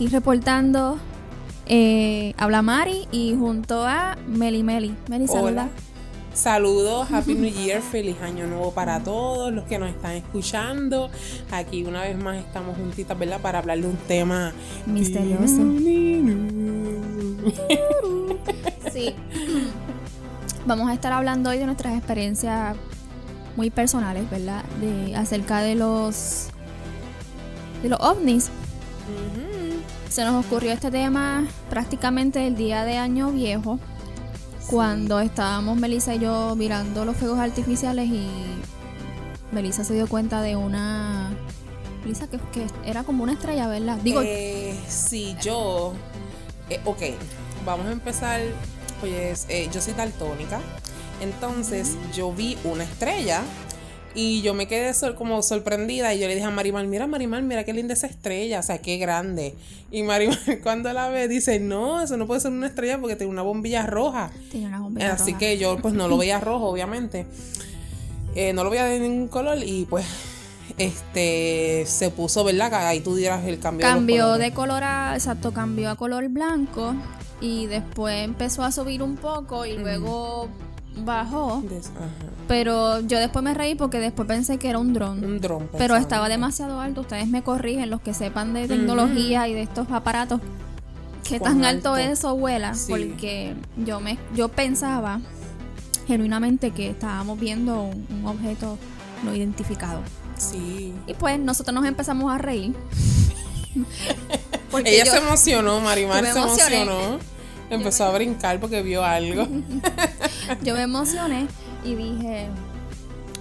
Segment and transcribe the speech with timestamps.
[0.00, 0.98] Aquí reportando,
[1.66, 4.96] eh, habla Mari y junto a Meli Meli.
[5.10, 5.50] Meli, saluda.
[5.50, 5.68] Hola.
[6.32, 11.10] Saludos, Happy New Year, feliz año nuevo para todos los que nos están escuchando.
[11.50, 13.42] Aquí una vez más estamos juntitas, ¿verdad?
[13.42, 14.54] Para hablar de un tema
[14.86, 15.60] Misterioso.
[18.90, 19.14] Sí.
[20.64, 22.74] Vamos a estar hablando hoy de nuestras experiencias
[23.54, 24.64] muy personales, ¿verdad?
[24.80, 26.48] De acerca de los
[27.82, 28.46] de los ovnis.
[28.46, 29.49] Ujú.
[30.10, 33.78] Se nos ocurrió este tema prácticamente el día de Año Viejo,
[34.68, 38.28] cuando estábamos Melissa y yo mirando los fuegos artificiales y
[39.52, 41.30] Melissa se dio cuenta de una
[42.02, 43.98] Melissa que, que era como una estrella, ¿verdad?
[44.02, 45.92] Digo, Eh, sí, yo.
[46.68, 47.02] eh, ok,
[47.64, 48.40] vamos a empezar.
[49.00, 50.60] Pues eh, yo soy daltónica.
[51.22, 53.42] Entonces yo vi una estrella.
[54.14, 57.62] Y yo me quedé como sorprendida y yo le dije a Marimar, mira Marimar, mira
[57.64, 59.54] qué linda esa estrella, o sea, qué grande.
[59.92, 63.30] Y Marimar cuando la ve dice, no, eso no puede ser una estrella porque tiene
[63.32, 64.30] una bombilla roja.
[64.50, 65.38] tenía una bombilla Así roja.
[65.38, 67.26] que yo pues no lo veía rojo, obviamente.
[68.34, 70.06] Eh, no lo veía de ningún color y pues
[70.78, 72.70] este se puso, ¿verdad?
[72.70, 73.86] Que Ahí tú dieras el cambio.
[73.86, 76.94] cambió de color a, exacto, cambió a color blanco
[77.40, 80.48] y después empezó a subir un poco y luego
[80.98, 81.62] bajó.
[81.68, 82.08] Des- ajá.
[82.48, 85.24] Pero yo después me reí porque después pensé que era un dron.
[85.24, 85.68] Un dron.
[85.78, 87.02] Pero estaba demasiado alto.
[87.02, 90.40] Ustedes me corrigen, los que sepan de tecnología y de estos aparatos.
[91.22, 92.10] ¿Qué tan alto, alto.
[92.12, 92.74] eso vuela?
[92.74, 92.90] Sí.
[92.92, 95.20] Porque yo me yo pensaba
[96.08, 98.76] genuinamente que estábamos viendo un, un objeto
[99.22, 100.00] no identificado.
[100.36, 100.92] Sí.
[101.06, 102.74] Y pues nosotros nos empezamos a reír.
[104.70, 107.18] Porque Ella yo- se emocionó, Marimar se emocionó.
[107.70, 109.46] Empezó a brincar porque vio algo.
[110.62, 111.46] yo me emocioné
[111.84, 112.48] y dije,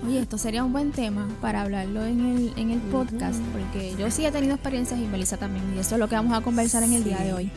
[0.06, 4.10] oye, esto sería un buen tema para hablarlo en el, en el podcast, porque yo
[4.12, 6.84] sí he tenido experiencias y Melissa también, y eso es lo que vamos a conversar
[6.84, 7.52] en el día de hoy.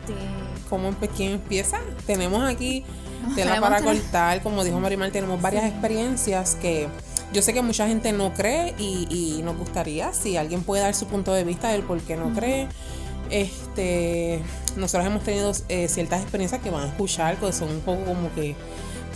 [0.00, 0.18] Este,
[0.68, 1.78] ¿Cómo quién empieza?
[2.06, 2.84] Tenemos aquí
[3.34, 6.88] tela para cortar, como dijo Marimar, tenemos varias experiencias que
[7.32, 10.94] yo sé que mucha gente no cree y, y nos gustaría si alguien puede dar
[10.94, 12.68] su punto de vista del por qué no cree.
[13.34, 14.40] Este,
[14.76, 18.32] nosotros hemos tenido eh, ciertas experiencias que van a escuchar, que son un poco como
[18.34, 18.54] que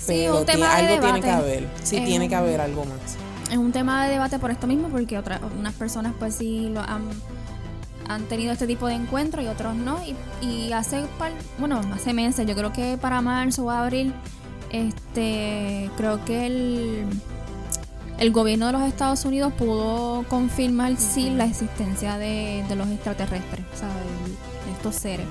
[0.07, 1.69] pero de algo tiene que haber.
[1.85, 2.99] Sí, Eh, tiene que haber algo más.
[3.51, 6.81] es un tema de debate por esto mismo, porque otras unas personas pues sí lo
[6.81, 7.03] han,
[8.09, 9.99] han tenido este tipo de encuentros y otros no.
[10.05, 14.13] Y, y hace, par- bueno, hace meses, yo creo que para marzo o abril,
[14.73, 17.05] este, creo que el,
[18.19, 23.65] el gobierno de los Estados Unidos pudo confirmar sí la existencia de, de los extraterrestres,
[23.75, 25.27] o sea, de- de estos seres.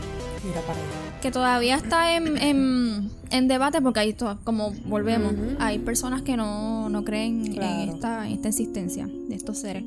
[0.46, 1.20] Mira para allá.
[1.22, 6.38] que todavía está en, en, en debate porque hay to- como volvemos hay personas que
[6.38, 9.84] no, no creen en esta, en esta existencia de estos seres.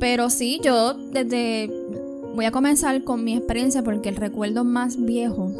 [0.00, 1.70] Pero sí yo desde
[2.34, 5.52] voy a comenzar con mi experiencia porque el recuerdo más viejo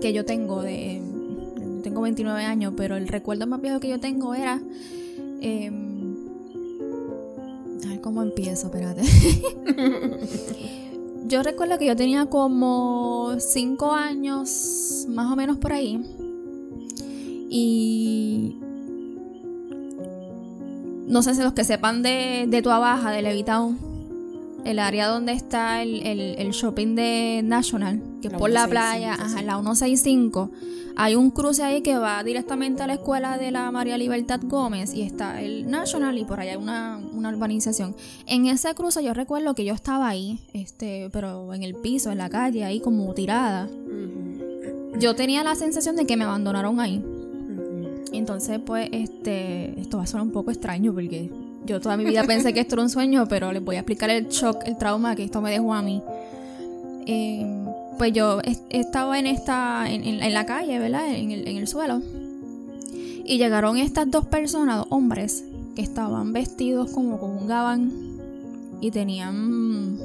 [0.00, 1.00] que yo tengo de
[1.82, 4.60] tengo 29 años pero el recuerdo más viejo que yo tengo era
[5.44, 6.14] em,
[7.84, 9.02] a ver cómo empiezo espérate.
[11.26, 15.98] Yo recuerdo que yo tenía como 5 años más o menos por ahí.
[17.48, 18.56] Y
[21.06, 23.78] no sé si los que sepan de, de Tua Baja, de Levitown,
[24.66, 28.70] el área donde está el, el- el shopping de National, que La por la 165,
[28.70, 30.50] playa, ajá, la 165,
[30.96, 34.94] hay un cruce ahí que va directamente a la escuela de la María Libertad Gómez
[34.94, 37.94] y está el National y por allá hay una, una urbanización.
[38.26, 42.18] En ese cruce yo recuerdo que yo estaba ahí, este, pero en el piso, en
[42.18, 43.68] la calle, ahí como tirada.
[44.98, 47.04] Yo tenía la sensación de que me abandonaron ahí.
[48.12, 51.28] Entonces, pues, este, esto va a sonar un poco extraño porque
[51.66, 54.10] yo toda mi vida pensé que esto era un sueño, pero les voy a explicar
[54.10, 56.00] el shock, el trauma que esto me dejó a mí.
[57.06, 57.63] Eh,
[57.98, 61.12] pues yo es- estaba en esta, en, en- en la calle, ¿verdad?
[61.14, 62.00] En el, en el suelo.
[63.26, 65.44] Y llegaron estas dos personas, dos hombres,
[65.74, 67.90] que estaban vestidos como con un gabán
[68.80, 69.98] y tenían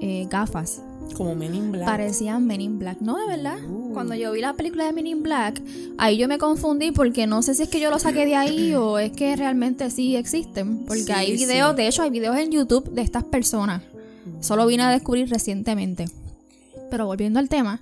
[0.00, 0.82] eh, gafas.
[1.16, 1.86] Como Men in Black.
[1.86, 3.00] Parecían Men in Black.
[3.00, 3.56] No, de verdad.
[3.68, 3.92] Uh.
[3.92, 5.60] Cuando yo vi la película de Men in Black,
[5.98, 8.74] ahí yo me confundí porque no sé si es que yo lo saqué de ahí
[8.74, 10.84] o es que realmente sí existen.
[10.86, 11.76] Porque Sí, hay videos, sí.
[11.76, 13.82] de hecho hay videos en YouTube de estas personas.
[14.40, 16.06] Solo vine a descubrir recientemente.
[16.90, 17.80] Pero volviendo al tema,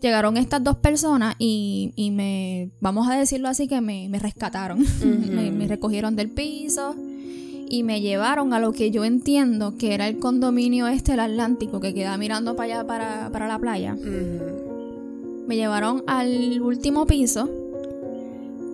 [0.00, 4.84] llegaron estas dos personas y, y me, vamos a decirlo así, que me, me rescataron.
[5.04, 6.94] me, me recogieron del piso
[7.70, 11.80] y me llevaron a lo que yo entiendo que era el condominio este, el Atlántico,
[11.80, 13.96] que queda mirando para allá, para, para la playa.
[15.46, 17.48] Me llevaron al último piso,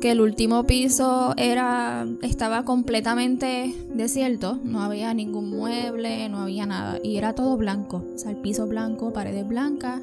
[0.05, 6.99] que el último piso era estaba completamente desierto, no había ningún mueble, no había nada
[7.03, 10.03] y era todo blanco, o sea, el piso blanco, paredes blancas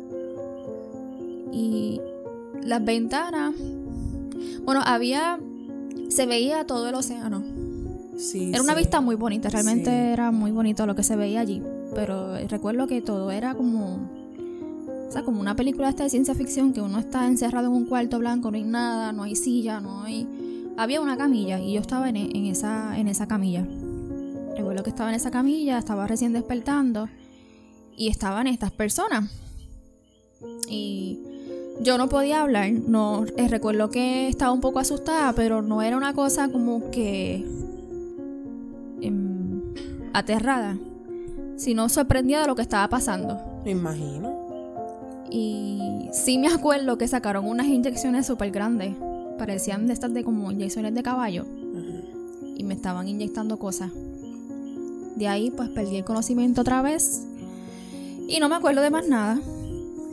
[1.54, 2.02] y
[2.64, 3.54] las ventanas,
[4.66, 5.40] bueno, había,
[6.10, 7.44] se veía todo el océano.
[8.18, 8.80] Sí, Era una sí.
[8.80, 10.14] vista muy bonita, realmente Sí.
[10.14, 11.62] era muy bonito lo que se veía allí,
[11.94, 14.00] pero recuerdo que todo era como,
[15.12, 17.86] o sea, como una película esta de ciencia ficción que uno está encerrado en un
[17.86, 20.26] cuarto blanco, no hay nada, no hay silla, no hay,
[20.78, 23.68] había una camilla y yo estaba en, en esa, en esa camilla.
[24.56, 27.10] Recuerdo que estaba en esa camilla, estaba recién despertando
[27.98, 29.30] y estaban estas personas
[30.70, 31.20] y
[31.82, 35.98] yo no podía hablar, no eh, recuerdo que estaba un poco asustada, pero no era
[35.98, 37.46] una cosa como que
[39.02, 39.62] em,
[40.14, 40.78] aterrada,
[41.58, 43.42] sino sorprendida de lo que estaba pasando.
[43.66, 44.41] Me imagino.
[45.32, 48.94] Y sí me acuerdo que sacaron unas inyecciones súper grandes,
[49.38, 51.46] parecían de estas de como inyecciones de caballo,
[52.58, 53.92] y me estaban inyectando cosas.
[55.16, 57.24] De ahí pues perdí el conocimiento otra vez
[58.28, 59.40] y no me acuerdo de más nada.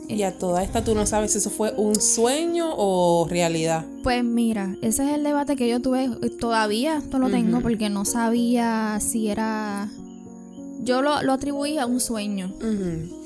[0.07, 3.85] Y a toda esta tú no sabes si eso fue un sueño o realidad.
[4.03, 6.05] Pues mira, ese es el debate que yo tuve.
[6.05, 9.89] eh, Todavía no lo tengo porque no sabía si era.
[10.81, 12.51] Yo lo, lo atribuía a un sueño.
[12.57, 13.18] Ujú.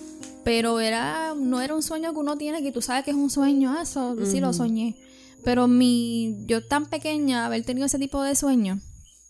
[0.43, 1.33] Pero era.
[1.35, 3.73] No era un sueño que uno tiene que tú sabes que es un sueño.
[3.77, 4.95] Ah, eso sí lo soñé.
[5.43, 6.45] Pero mi.
[6.47, 8.79] Yo tan pequeña, haber tenido ese tipo de sueño.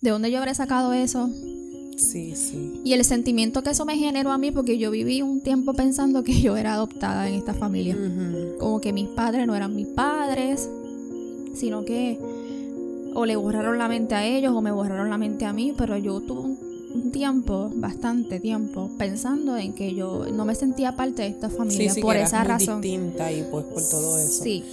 [0.01, 1.29] ¿De dónde yo habré sacado eso?
[1.97, 2.81] Sí, sí.
[2.83, 6.23] Y el sentimiento que eso me generó a mí, porque yo viví un tiempo pensando
[6.23, 7.97] que yo era adoptada en esta familia.
[8.59, 10.69] Como que mis padres no eran mis padres,
[11.55, 12.19] sino que
[13.15, 15.97] o le borraron la mente a ellos o me borraron la mente a mí, pero
[15.97, 16.62] yo tuve un
[17.13, 21.93] tiempo, bastante tiempo, pensando en que yo no me sentía parte de esta Sí, familia
[21.93, 22.81] sí, por que eras esa muy razón.
[22.81, 24.43] distinta y pues por todo eso.
[24.43, 24.63] Sí.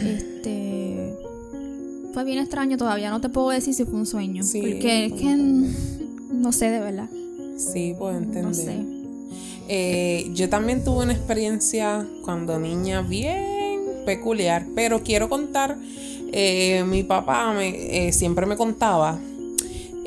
[0.00, 1.14] este
[2.14, 5.12] fue bien extraño, todavía no te puedo decir si fue un sueño, Sí, porque es
[5.14, 5.36] que
[6.32, 7.08] no sé de verdad.
[7.56, 8.44] Sí, puedo entender.
[8.44, 8.78] No sé.
[9.68, 15.76] Eh, yo también tuve una experiencia cuando niña bien peculiar, pero quiero contar,
[16.32, 19.18] eh, mi papá me, eh, siempre me contaba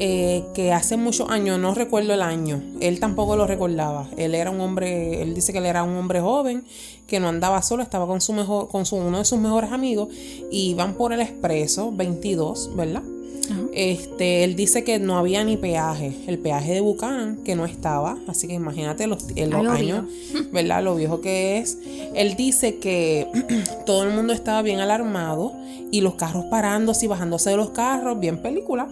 [0.04, 4.50] eh, que hace muchos años, no recuerdo el año, él tampoco lo recordaba, él era
[4.50, 6.64] un hombre, él dice que él era un hombre joven,
[7.06, 10.10] que no andaba solo, estaba con su mejor, con su, uno de sus mejores amigos,
[10.50, 13.04] y iban por el expreso 22, ¿verdad?
[13.52, 13.62] Ajá.
[13.74, 18.18] Este, él dice que no había ni peaje, el peaje de Bucán, que no estaba,
[18.28, 20.06] así que imagínate los, lo años,
[20.52, 20.84] ¿verdad?
[20.84, 21.78] Lo viejo que es.
[22.16, 23.28] Él dice que
[23.86, 25.54] todo el mundo estaba bien alarmado
[25.92, 28.88] y los carros parándose y bajándose de los carros, bien película.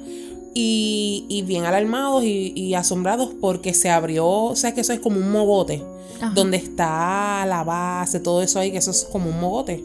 [0.54, 5.00] Y, y bien alarmados y, y asombrados porque se abrió, o sea que eso es
[5.00, 5.84] como un mogote,
[6.20, 6.32] Ajá.
[6.34, 9.84] donde está la base, todo eso ahí, que eso es como un mogote,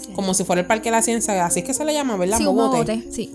[0.00, 0.12] Sí.
[0.14, 2.38] como si fuera el Parque de la Ciencia, así es que se le llama, ¿verdad?
[2.38, 2.94] Sí, un mogote.
[2.94, 3.30] mogote, sí.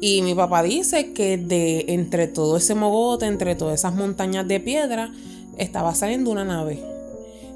[0.00, 4.60] Y mi papá dice que de entre todo ese mogote, entre todas esas montañas de
[4.60, 5.12] piedra,
[5.56, 6.82] estaba saliendo una nave.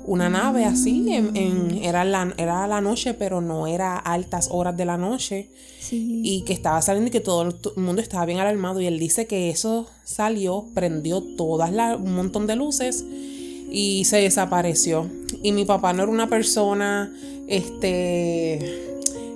[0.08, 4.76] Una nave así, en, en- era, la, era la noche, pero no era altas horas
[4.76, 5.48] de la noche.
[5.80, 6.20] Sí.
[6.24, 8.80] Y que estaba saliendo y que todo el mundo estaba bien alarmado.
[8.80, 13.04] Y él dice que eso salió, prendió todas las, un montón de luces
[13.70, 15.08] y se desapareció.
[15.42, 17.12] Y mi papá no era una persona,
[17.46, 18.58] este,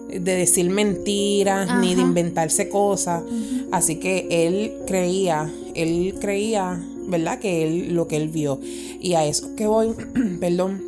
[0.08, 3.22] de decir mentiras ni de inventarse cosas.
[3.72, 7.38] Así que él creía, él creía, ¿verdad?
[7.38, 8.60] Que él, lo que él vio.
[9.00, 9.94] Y a eso que voy,
[10.40, 10.82] perdón,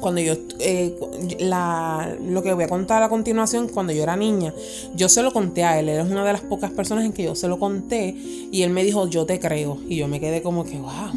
[0.00, 0.94] cuando yo, eh,
[1.40, 4.52] la, lo que voy a contar a continuación, cuando yo era niña,
[4.94, 7.24] yo se lo conté a él, él es una de las pocas personas en que
[7.24, 8.14] yo se lo conté
[8.52, 9.78] y él me dijo, yo te creo.
[9.88, 11.10] Y yo me quedé como que, wow.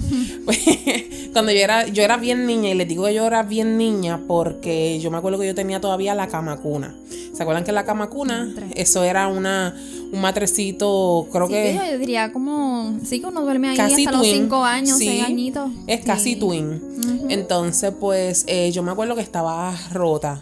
[1.34, 4.22] cuando yo era, yo era bien niña y les digo que yo era bien niña
[4.28, 6.96] porque yo me acuerdo que yo tenía todavía la cama cuna.
[7.34, 8.44] ¿Se acuerdan que la cama cuna?
[8.44, 8.82] Entre.
[8.82, 9.76] Eso era una,
[10.12, 11.80] un matrecito, creo Sí, que...
[11.92, 14.28] yo diría como, sí que uno duerme ahí Casi hasta los.
[14.28, 15.72] 5 años, Sí, 6 añitos.
[15.88, 16.40] Es casi Sí.
[16.40, 16.82] twin.
[17.30, 20.42] Entonces, pues eh, yo me acuerdo que estaba rota.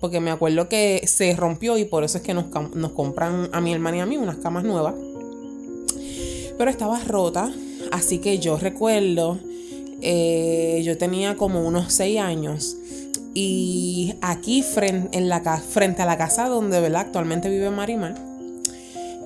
[0.00, 3.60] Porque me acuerdo que se rompió y por eso es que nos, nos compran a
[3.60, 4.94] mi hermana y a mí unas camas nuevas.
[6.58, 7.52] Pero estaba rota.
[7.92, 9.38] Así que yo recuerdo,
[10.00, 12.76] eh, yo tenía como unos 6 años.
[13.34, 17.02] Y aquí frente, en la, frente a la casa donde ¿verdad?
[17.02, 18.14] actualmente vive Marimar,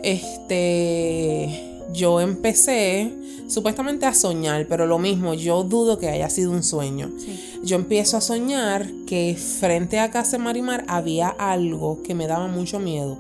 [0.05, 3.13] este, yo empecé
[3.49, 7.11] supuestamente a soñar, pero lo mismo, yo dudo que haya sido un sueño.
[7.19, 7.61] Sí.
[7.63, 12.79] Yo empiezo a soñar que frente a casa Marimar había algo que me daba mucho
[12.79, 13.19] miedo.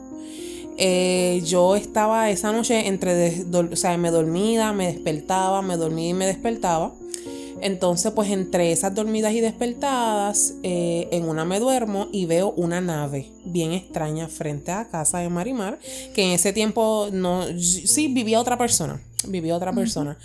[0.77, 6.15] Eh, yo estaba esa noche entre, o sea, me dormía, me despertaba, me dormía y
[6.15, 6.93] me despertaba.
[7.65, 12.83] Entonces, pues entre esas dormidas y despertadas, eh, en una me duermo y veo una
[12.83, 15.79] nave bien extraña frente a casa de Marimar,
[16.15, 20.19] que en ese tiempo no, sí vivía otra persona, vivía otra persona.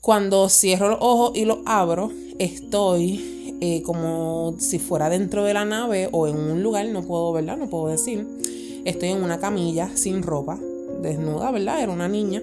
[0.00, 5.64] Cuando cierro los ojos y los abro, estoy eh, como si fuera dentro de la
[5.64, 7.58] nave o en un lugar, no puedo, ¿verdad?
[7.58, 8.26] No puedo decir.
[8.84, 10.58] Estoy en una camilla sin ropa,
[11.00, 11.80] desnuda, ¿verdad?
[11.80, 12.42] Era una niña.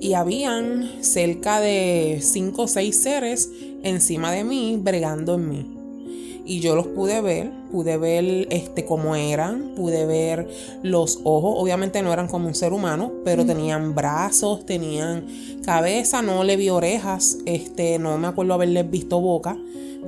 [0.00, 3.50] Y habían cerca de cinco o seis seres
[3.82, 5.80] encima de mí, bregando en mí
[6.50, 10.48] y yo los pude ver, pude ver este cómo eran, pude ver
[10.82, 15.26] los ojos, obviamente no eran como un ser humano, pero tenían brazos, tenían
[15.64, 19.56] cabeza, no le vi orejas, este, no me acuerdo haberles visto boca,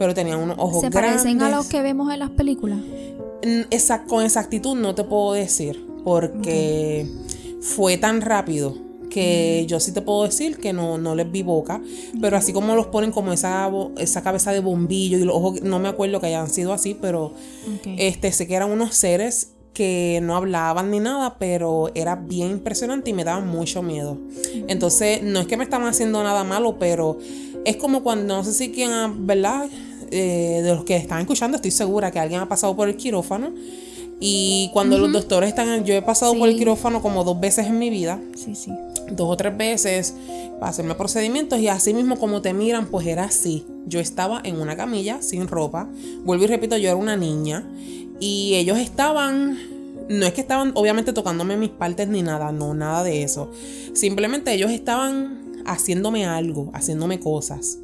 [0.00, 1.22] pero tenían unos ojos ¿Se grandes.
[1.22, 2.80] parecen a los que vemos en las películas?
[3.70, 7.06] Esa, con exactitud no te puedo decir, porque
[7.60, 8.74] fue tan rápido
[9.12, 11.82] que yo sí te puedo decir que no, no les vi boca,
[12.20, 15.78] pero así como los ponen como esa, esa cabeza de bombillo y los ojos, no
[15.78, 17.34] me acuerdo que hayan sido así, pero
[17.98, 23.10] este, sé que eran unos seres que no hablaban ni nada, pero era bien impresionante
[23.10, 24.18] y me daban mucho miedo.
[24.68, 27.18] Entonces, no es que me estaban haciendo nada malo, pero
[27.64, 29.68] es como cuando, no sé si quién, ¿verdad?
[30.10, 33.52] Eh, de los que están escuchando, estoy segura que alguien ha pasado por el quirófano.
[34.20, 37.78] Y cuando los doctores están, yo he pasado por el quirófano como dos veces en
[37.78, 38.20] mi vida.
[38.36, 38.70] Sí, sí
[39.16, 40.14] dos o tres veces
[40.58, 43.66] para hacerme procedimientos y así mismo como te miran, pues era así.
[43.86, 45.88] Yo estaba en una camilla sin ropa.
[46.24, 47.66] Vuelvo y repito, yo era una niña
[48.20, 49.58] y ellos estaban,
[50.08, 53.50] no es que estaban obviamente tocándome mis partes ni nada, no, nada de eso.
[53.94, 57.78] Simplemente ellos estaban haciéndome algo, haciéndome cosas.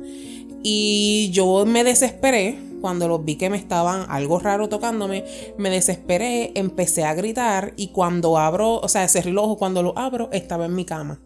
[0.63, 5.25] Y yo me desesperé cuando los vi que me estaban algo raro tocándome,
[5.59, 9.99] me desesperé, empecé a gritar y cuando abro, o sea, cerré los ojos, cuando lo
[9.99, 11.21] abro, estaba en mi cama.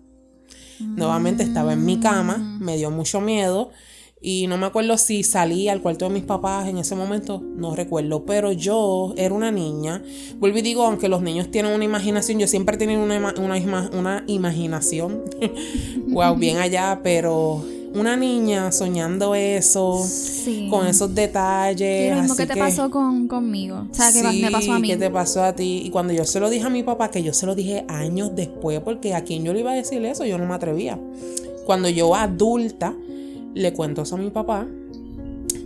[0.80, 3.70] Nuevamente estaba en mi cama, me dio mucho miedo
[4.24, 7.74] y no me acuerdo si salí al cuarto de mis papás en ese momento, no
[7.74, 10.02] recuerdo, pero yo era una niña.
[10.36, 13.90] Vuelvo y digo, aunque los niños tienen una imaginación, yo siempre he tenido una, una,
[13.92, 15.24] una imaginación,
[16.08, 20.04] wow, bien allá, pero una niña soñando eso,
[20.70, 22.14] con esos detalles.
[22.14, 23.86] lo mismo que te pasó con, conmigo.
[23.90, 24.88] O sea, que me pasó a mí.
[24.88, 25.82] que te pasó a ti.
[25.84, 28.34] Y cuando yo se lo dije a mi papá, que yo se lo dije años
[28.34, 30.98] después, porque a quien yo le iba a decir eso, yo no me atrevía.
[31.66, 32.94] Cuando yo adulta
[33.54, 34.66] le cuento eso a mi papá,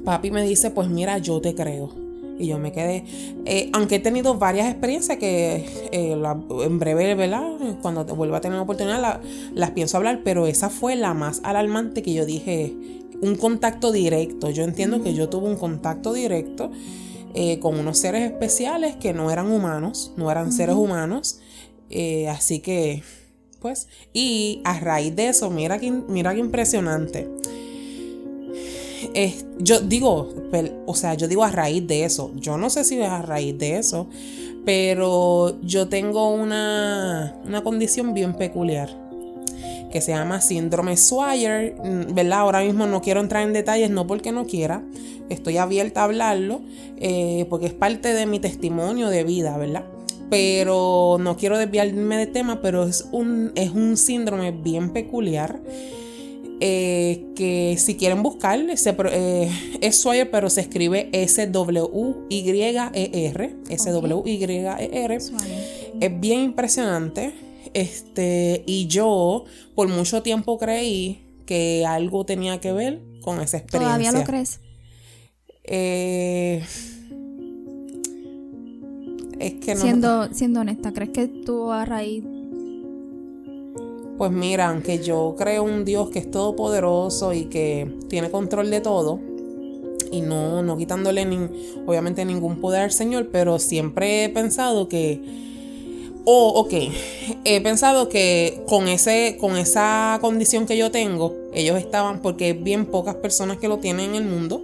[0.05, 2.06] papi me dice, pues mira, yo te creo.
[2.39, 3.05] Y yo me quedé,
[3.45, 7.45] eh, aunque he tenido varias experiencias que eh, en breve, ¿verdad?
[7.81, 9.21] Cuando vuelva a tener la oportunidad
[9.55, 12.75] las pienso hablar, pero esa fue la más alarmante que yo dije,
[13.23, 14.51] un contacto directo.
[14.51, 16.71] Yo entiendo que yo tuve un contacto directo
[17.35, 21.41] eh, con unos seres especiales que no eran humanos, no eran seres humanos.
[22.29, 23.03] así que,
[23.61, 25.79] pues, y a raíz de eso, mira
[26.09, 27.29] mira qué impresionante
[29.59, 30.33] yo digo,
[30.87, 32.33] o sea, yo digo a raíz de eso.
[32.37, 34.09] Yo no sé si es a raíz de eso,
[34.65, 39.07] pero yo tengo una, una condición bien peculiar
[39.91, 42.41] que se llama síndrome Swire, mm, ¿verdad?
[42.41, 44.83] Ahora mismo no quiero entrar en detalles, no porque no quiera,
[45.31, 46.61] estoy abierta a hablarlo,
[46.99, 49.85] eh, porque es parte de mi testimonio de vida, ¿verdad?
[50.29, 55.61] Pero no quiero desviarme de tema, pero es un, es un síndrome bien peculiar
[56.61, 61.57] eh, que si quieren buscar, eh, es Sawyer, pero se escribe S-W-Y-E-R.
[63.69, 65.19] S-W-Y-E-R.
[66.01, 67.35] Es bien impresionante.
[67.75, 69.45] Este, y yo
[69.75, 73.99] por mucho tiempo creí que algo tenía que ver con esa experiencia.
[73.99, 74.61] ¿Todavía lo crees?
[75.65, 76.65] Eh,
[79.39, 79.81] es que no.
[79.81, 82.25] Siendo, siendo honesta, ¿crees que tú a raíz
[84.19, 88.81] pues mira, aunque yo creo un Dios que es todopoderoso y que tiene control de
[88.81, 89.21] todo,
[90.11, 91.49] y no, no quitándole ni,
[91.87, 95.21] obviamente ningún poder al Señor, pero siempre he pensado que,
[96.25, 96.75] oh, ok,
[97.45, 102.87] he pensado que con, ese, con esa condición que yo tengo, ellos estaban, porque bien
[102.87, 104.63] pocas personas que lo tienen en el mundo,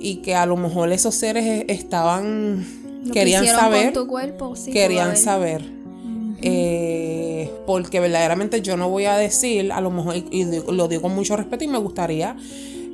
[0.00, 2.66] y que a lo mejor esos seres estaban,
[3.12, 5.64] querían saber, tu cuerpo, querían saber.
[6.42, 7.23] Eh,
[7.66, 11.36] porque verdaderamente yo no voy a decir, a lo mejor, y lo digo con mucho
[11.36, 12.36] respeto y me gustaría,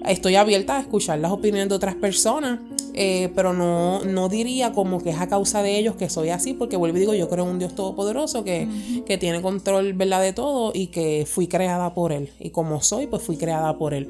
[0.07, 2.61] estoy abierta a escuchar las opiniones de otras personas,
[2.95, 6.55] eh, pero no, no diría como que es a causa de ellos que soy así,
[6.55, 8.69] porque vuelvo y digo, yo creo en un Dios todopoderoso que,
[9.07, 10.23] que tiene control ¿verdad?
[10.23, 12.31] de todo y que fui creada por Él.
[12.39, 14.09] Y como soy, pues fui creada por Él.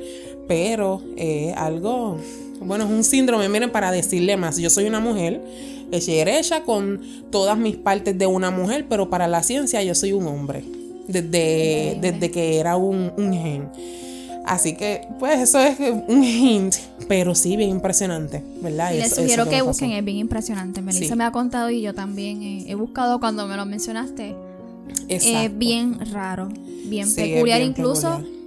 [0.49, 2.17] Pero eh, algo,
[2.61, 5.43] bueno, es un síndrome, miren, para decirle más, yo soy una mujer
[5.93, 10.27] hecha con todas mis partes de una mujer, pero para la ciencia yo soy un
[10.27, 10.65] hombre,
[11.09, 13.69] desde, desde que era un, gen.
[14.47, 15.79] Así que, pues eso es
[16.09, 16.75] un hint,
[17.09, 18.93] pero sí, bien impresionante, ¿verdad?
[18.95, 20.81] Les Eso- sugiero eso que busquen, es bien impresionante.
[20.81, 21.17] Melissa Sí.
[21.19, 24.35] me ha contado y yo también he buscado cuando me lo mencionaste.
[25.09, 26.49] Es bien raro,
[26.87, 27.59] bien Sí, peculiar.
[27.59, 28.41] bien Incluso peculiar.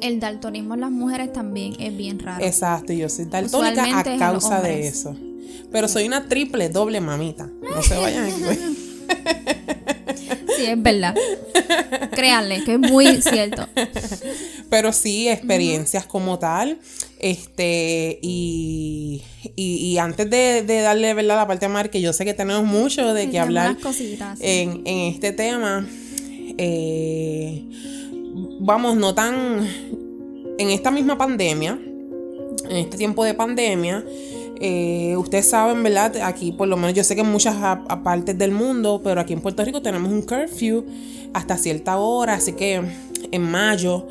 [0.00, 2.42] el daltonismo en las mujeres también es bien raro.
[2.44, 5.16] Exacto, yo soy daltónica Usualmente a causa de eso.
[5.72, 7.48] Pero soy una triple, doble mamita.
[7.62, 8.42] No se vayan aquí.
[10.56, 11.14] Sí, es verdad.
[12.12, 13.66] Créanle, que es muy cierto.
[14.70, 16.78] Pero sí, experiencias como tal.
[17.18, 19.22] Este, y,
[19.56, 21.36] y, y antes de, de darle ¿verdad?
[21.36, 24.44] la parte a Mar, que yo sé que tenemos mucho de qué hablar cositas, sí.
[24.46, 25.86] en, en este tema.
[26.58, 27.64] eh,
[28.60, 29.66] vamos, no tan.
[30.58, 31.78] En esta misma pandemia,
[32.68, 34.04] en este tiempo de pandemia,
[34.60, 36.16] eh, ustedes saben, ¿verdad?
[36.22, 37.56] Aquí, por lo menos, yo sé que en muchas
[38.02, 40.84] partes del mundo, pero aquí en Puerto Rico tenemos un curfew
[41.32, 42.80] hasta cierta hora, así que
[43.32, 44.06] en mayo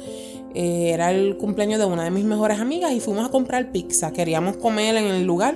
[0.53, 4.11] eh, era el cumpleaños de una de mis mejores amigas y fuimos a comprar pizza.
[4.11, 5.55] Queríamos comer en el lugar,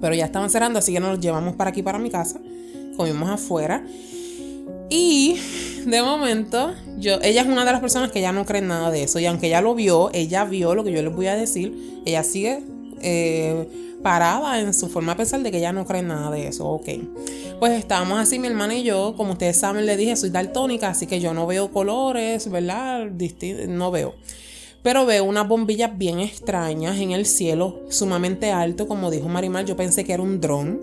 [0.00, 2.40] pero ya estaban cerrando, así que nos llevamos para aquí, para mi casa.
[2.96, 3.84] Comimos afuera.
[4.90, 5.36] Y
[5.86, 9.04] de momento, yo, ella es una de las personas que ya no cree nada de
[9.04, 9.18] eso.
[9.20, 12.02] Y aunque ella lo vio, ella vio lo que yo les voy a decir.
[12.04, 12.64] Ella sigue
[13.02, 13.66] eh,
[14.02, 16.66] parada en su forma de pensar de que ella no cree nada de eso.
[16.68, 16.88] Ok.
[17.58, 19.14] Pues estábamos así, mi hermana y yo.
[19.16, 23.06] Como ustedes saben, le dije, soy daltónica, así que yo no veo colores, ¿verdad?
[23.08, 24.14] Disti- no veo.
[24.82, 29.76] Pero veo unas bombillas bien extrañas en el cielo, sumamente alto, como dijo Marimar, yo
[29.76, 30.80] pensé que era un dron,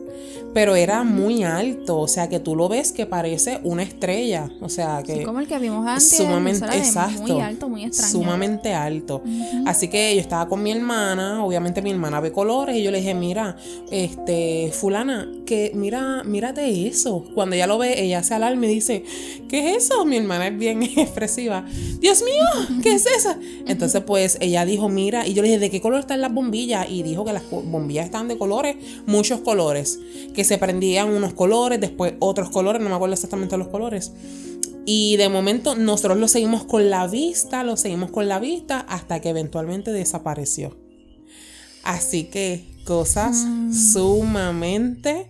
[0.56, 4.70] pero era muy alto, o sea que tú lo ves que parece una estrella, o
[4.70, 6.16] sea que Sí, como el que vimos antes.
[6.16, 8.10] sumamente exacto, Muy alto, muy extraño.
[8.14, 9.22] sumamente alto.
[9.66, 13.00] Así que yo estaba con mi hermana, obviamente mi hermana ve colores y yo le
[13.00, 13.58] dije, mira,
[13.92, 17.26] este, fulana, que mira, mírate eso.
[17.36, 19.04] Cuando ella lo ve, ella se alarma y dice,
[19.50, 20.06] ¿qué es eso?
[20.06, 21.66] Mi hermana es bien expresiva.
[22.00, 23.36] Dios mío, ¿qué es eso?
[23.68, 26.88] Entonces pues ella dijo, mira, y yo le dije, ¿de qué color están las bombillas?
[26.90, 30.00] Y dijo que las bombillas están de colores, muchos colores,
[30.34, 34.12] que se prendían unos colores, después otros colores, no me acuerdo exactamente los colores.
[34.86, 39.20] Y de momento nosotros lo seguimos con la vista, lo seguimos con la vista hasta
[39.20, 40.78] que eventualmente desapareció.
[41.84, 45.28] Así que cosas sumamente,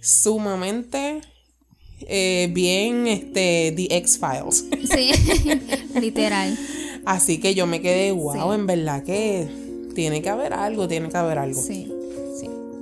[0.00, 1.20] sumamente
[2.08, 4.64] eh, bien, este, The X-Files.
[4.92, 5.10] Sí,
[6.00, 6.58] literal.
[7.04, 8.54] Así que yo me quedé, wow, Sí.
[8.54, 9.48] en verdad que
[9.94, 11.60] tiene que haber algo, tiene que haber algo.
[11.60, 11.92] Sí.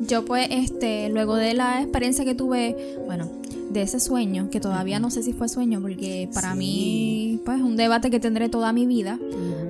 [0.07, 3.29] Yo pues, este, luego de la experiencia que tuve, bueno,
[3.71, 6.59] de ese sueño, que todavía no sé si fue sueño, porque para Sí.
[6.59, 9.19] mí, pues, es un debate que tendré toda mi vida,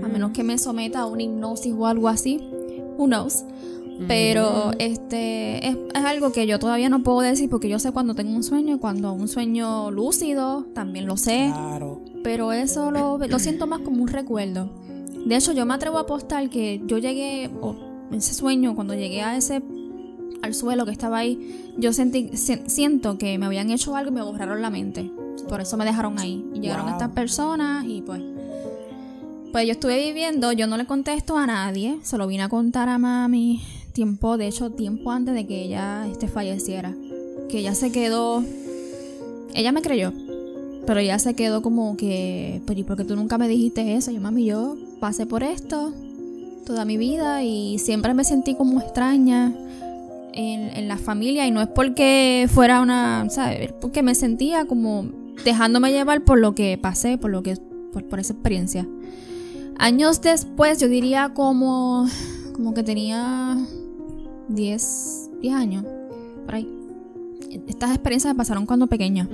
[0.05, 2.41] a menos que me someta a una hipnosis o algo así,
[2.97, 3.45] who knows.
[4.07, 8.15] Pero este es, es algo que yo todavía no puedo decir porque yo sé cuando
[8.15, 11.51] tengo un sueño y cuando un sueño lúcido también lo sé.
[11.53, 12.01] Claro.
[12.23, 14.71] pero eso lo, lo siento más como un recuerdo.
[15.27, 17.75] De hecho, yo me atrevo a apostar que yo llegué, o
[18.13, 19.63] ese sueño, cuando llegué a ese,
[20.43, 24.15] al suelo que estaba ahí, yo sentí, si- siento que me habían hecho algo y
[24.15, 25.11] me borraron la mente.
[25.49, 26.45] Por eso me dejaron ahí.
[26.55, 26.95] Y llegaron Wow.
[26.95, 28.21] estas personas y pues...
[29.53, 32.89] Pues yo estuve viviendo, yo no le contesto a nadie, se lo vine a contar
[32.91, 33.63] a mami
[33.95, 36.95] tiempo, de hecho tiempo antes de que ella este, falleciera.
[37.49, 38.45] Que ella se quedó,
[39.55, 40.13] ella me creyó,
[40.87, 44.11] pero ella se quedó como que, pero ¿y por qué tú nunca me dijiste eso?
[44.11, 45.95] Yo, mami, yo pasé por esto
[46.67, 49.55] toda mi vida y siempre me sentí como extraña
[50.39, 53.61] en, en la familia y no es porque fuera una, ¿sabes?
[53.63, 55.07] Es porque me sentía como
[55.45, 57.57] dejándome llevar por lo que pasé, por lo que,
[57.93, 58.87] por, por esa experiencia.
[59.79, 62.07] Años después, yo diría como,
[62.55, 63.57] como que tenía
[64.49, 65.85] 10, 10 años,
[66.45, 66.69] por ahí.
[67.67, 69.29] Estas experiencias me pasaron cuando pequeña.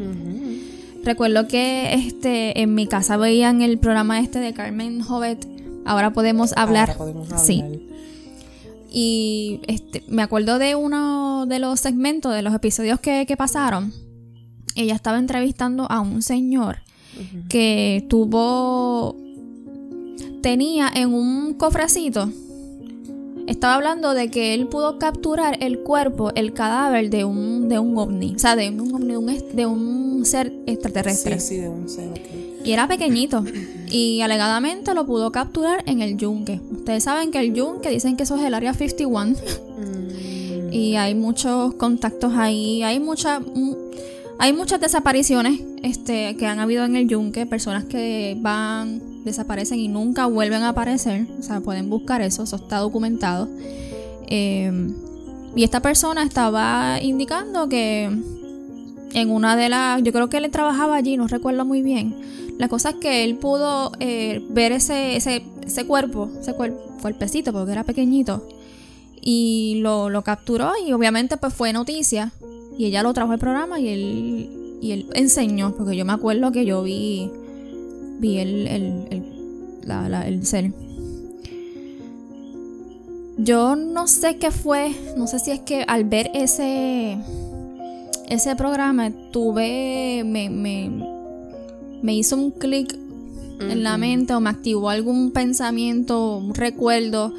[1.04, 5.46] Recuerdo que este en mi casa veían el programa este de Carmen Jovet.
[5.84, 6.88] Ahora podemos hablar.
[6.88, 7.44] Ahora podemos hablar.
[7.44, 7.62] Sí.
[8.96, 13.92] Y este, me acuerdo de uno de los segmentos, de los episodios que, que pasaron.
[14.76, 16.78] Ella estaba entrevistando a un señor
[17.48, 19.16] que tuvo.
[20.42, 22.30] Tenía en un cofrecito.
[23.48, 27.98] Estaba hablando de que él pudo capturar el cuerpo, el cadáver de un, de un
[27.98, 28.36] ovni.
[28.36, 31.40] O sea, de un ovni, de un, de un ser extraterrestre.
[31.40, 32.53] Sí, sí, de un ser.
[32.64, 33.44] Y era pequeñito.
[33.90, 36.60] Y alegadamente lo pudo capturar en el yunque.
[36.72, 39.36] Ustedes saben que el yunque dicen que eso es el área 51.
[39.36, 42.82] Mm, y hay muchos contactos ahí.
[42.82, 43.42] Hay muchas
[44.38, 47.46] hay muchas desapariciones este, que han habido en el yunque.
[47.46, 51.26] Personas que van, desaparecen y nunca vuelven a aparecer.
[51.38, 52.42] O sea, pueden buscar eso.
[52.42, 53.48] Eso está documentado.
[54.26, 54.72] Eh,
[55.54, 58.10] y esta persona estaba indicando que
[59.14, 62.14] en una de las, yo creo que él trabajaba allí, no recuerdo muy bien,
[62.58, 67.72] La cosa es que él pudo eh, ver ese, ese, ese cuerpo, ese cuerpecito, porque
[67.72, 68.46] era pequeñito,
[69.20, 72.32] y lo, lo, capturó y obviamente pues fue noticia.
[72.76, 76.52] Y ella lo trajo al programa y él, y él enseñó, porque yo me acuerdo
[76.52, 77.30] que yo vi,
[78.18, 79.22] vi el, el, el,
[79.84, 80.72] la, el ser.
[83.36, 87.18] Yo no sé qué fue, no sé si es que al ver ese,
[88.28, 90.48] ese programa tuve, me,
[92.12, 92.98] hizo un clic
[93.60, 97.32] en la mente o me activó algún pensamiento, un recuerdo.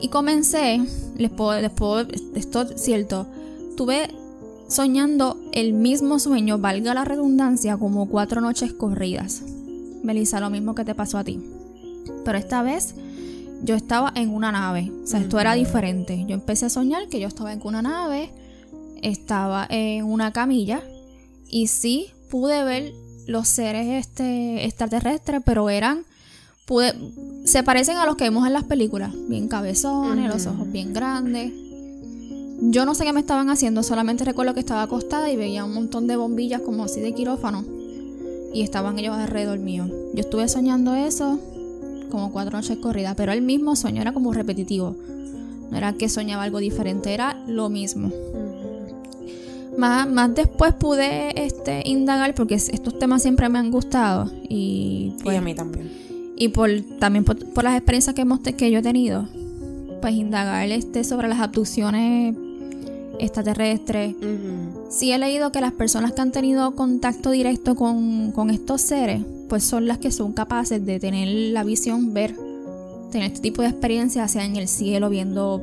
[0.00, 0.80] Y comencé,
[1.16, 3.26] les puedo, les puedo, esto es cierto,
[3.76, 4.08] tuve
[4.68, 9.42] soñando el mismo sueño, valga la redundancia, como cuatro noches corridas.
[10.02, 11.40] Melissa, lo mismo que te pasó a ti.
[12.24, 12.94] Pero esta vez
[13.62, 14.90] yo estaba en una nave.
[15.02, 16.24] O sea, esto era diferente.
[16.26, 18.30] Yo empecé a soñar que yo estaba en una nave,
[19.02, 20.82] estaba en una camilla
[21.48, 22.92] y sí pude ver
[23.26, 26.04] los seres este, extraterrestres, pero eran...
[26.66, 26.94] Pude,
[27.44, 31.52] se parecen a los que vemos en las películas, bien cabezones, los ojos bien grandes.
[32.60, 35.74] Yo no sé qué me estaban haciendo, solamente recuerdo que estaba acostada y veía un
[35.74, 37.64] montón de bombillas como así de quirófano
[38.54, 39.86] y estaban ellos alrededor mío.
[40.14, 41.38] Yo estuve soñando eso
[42.10, 44.96] como cuatro noches corridas, pero el mismo sueño era como repetitivo.
[45.70, 48.12] No era que soñaba algo diferente, era lo mismo.
[49.76, 55.36] Más, más después pude este, indagar porque estos temas siempre me han gustado y, pues,
[55.36, 55.90] a mí también.
[56.36, 59.28] Y por, también por, las experiencias que, hemos, que yo he tenido,
[60.00, 62.36] pues indagar este, sobre las abducciones
[63.18, 64.14] extraterrestres.
[64.90, 69.22] Sí he leído que las personas que han tenido contacto directo con, con estos seres,
[69.48, 72.36] pues son las que son capaces de tener la visión, ver,
[73.10, 75.62] tener este tipo de experiencias, sea en el cielo, viendo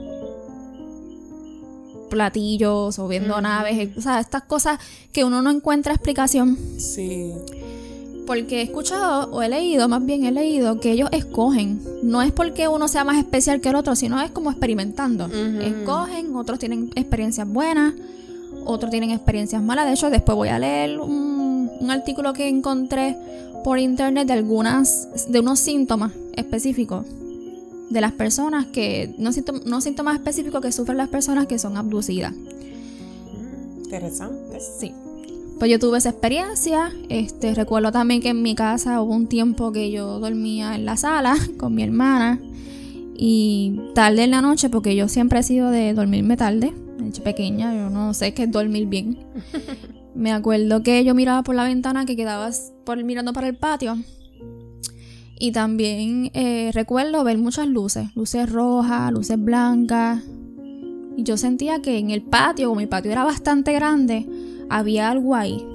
[2.11, 4.77] platillos o viendo naves, o sea, estas cosas
[5.11, 6.59] que uno no encuentra explicación.
[6.77, 7.31] Sí.
[8.27, 11.81] Porque he escuchado o he leído, más bien he leído, que ellos escogen.
[12.03, 15.25] No es porque uno sea más especial que el otro, sino es como experimentando.
[15.25, 17.93] Escogen, otros tienen experiencias buenas,
[18.65, 19.85] otros tienen experiencias malas.
[19.85, 23.17] De hecho, después voy a leer un, un artículo que encontré
[23.63, 27.05] por internet de algunas, de unos síntomas específicos
[27.91, 29.31] de las personas que, no,
[29.65, 32.33] no síntomas específicos que sufren las personas que son abducidas.
[33.83, 34.59] Interesante.
[34.79, 34.93] Sí.
[35.59, 36.91] Pues yo tuve esa experiencia.
[37.09, 40.97] Este, recuerdo también que en mi casa hubo un tiempo que yo dormía en la
[40.97, 42.39] sala con mi hermana.
[43.15, 47.75] Y tarde en la noche, porque yo siempre he sido de dormirme tarde, de pequeña,
[47.75, 49.19] yo no sé qué es dormir bien.
[50.15, 52.49] Me acuerdo que yo miraba por la ventana que quedaba
[52.83, 53.97] por, mirando para el patio.
[55.41, 60.21] Y también eh, recuerdo ver muchas luces, luces rojas, luces blancas.
[61.17, 64.29] Y yo sentía que en el patio, como mi patio era bastante grande,
[64.69, 65.65] había algo ahí.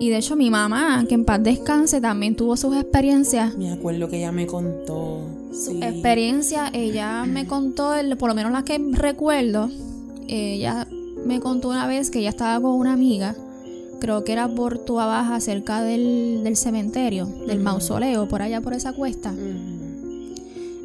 [0.00, 3.56] Y de hecho mi mamá, que en paz descanse, también tuvo sus experiencias.
[3.56, 5.20] Me acuerdo que ella me contó.
[5.52, 9.70] Su experiencia, ella me contó, por lo menos las que recuerdo,
[10.26, 10.88] ella
[11.24, 13.36] me contó una vez que ella estaba con una amiga,
[14.00, 18.92] creo que era por Tua Baja, cerca del, cementerio, del mausoleo, por allá por esa
[18.92, 19.32] cuesta.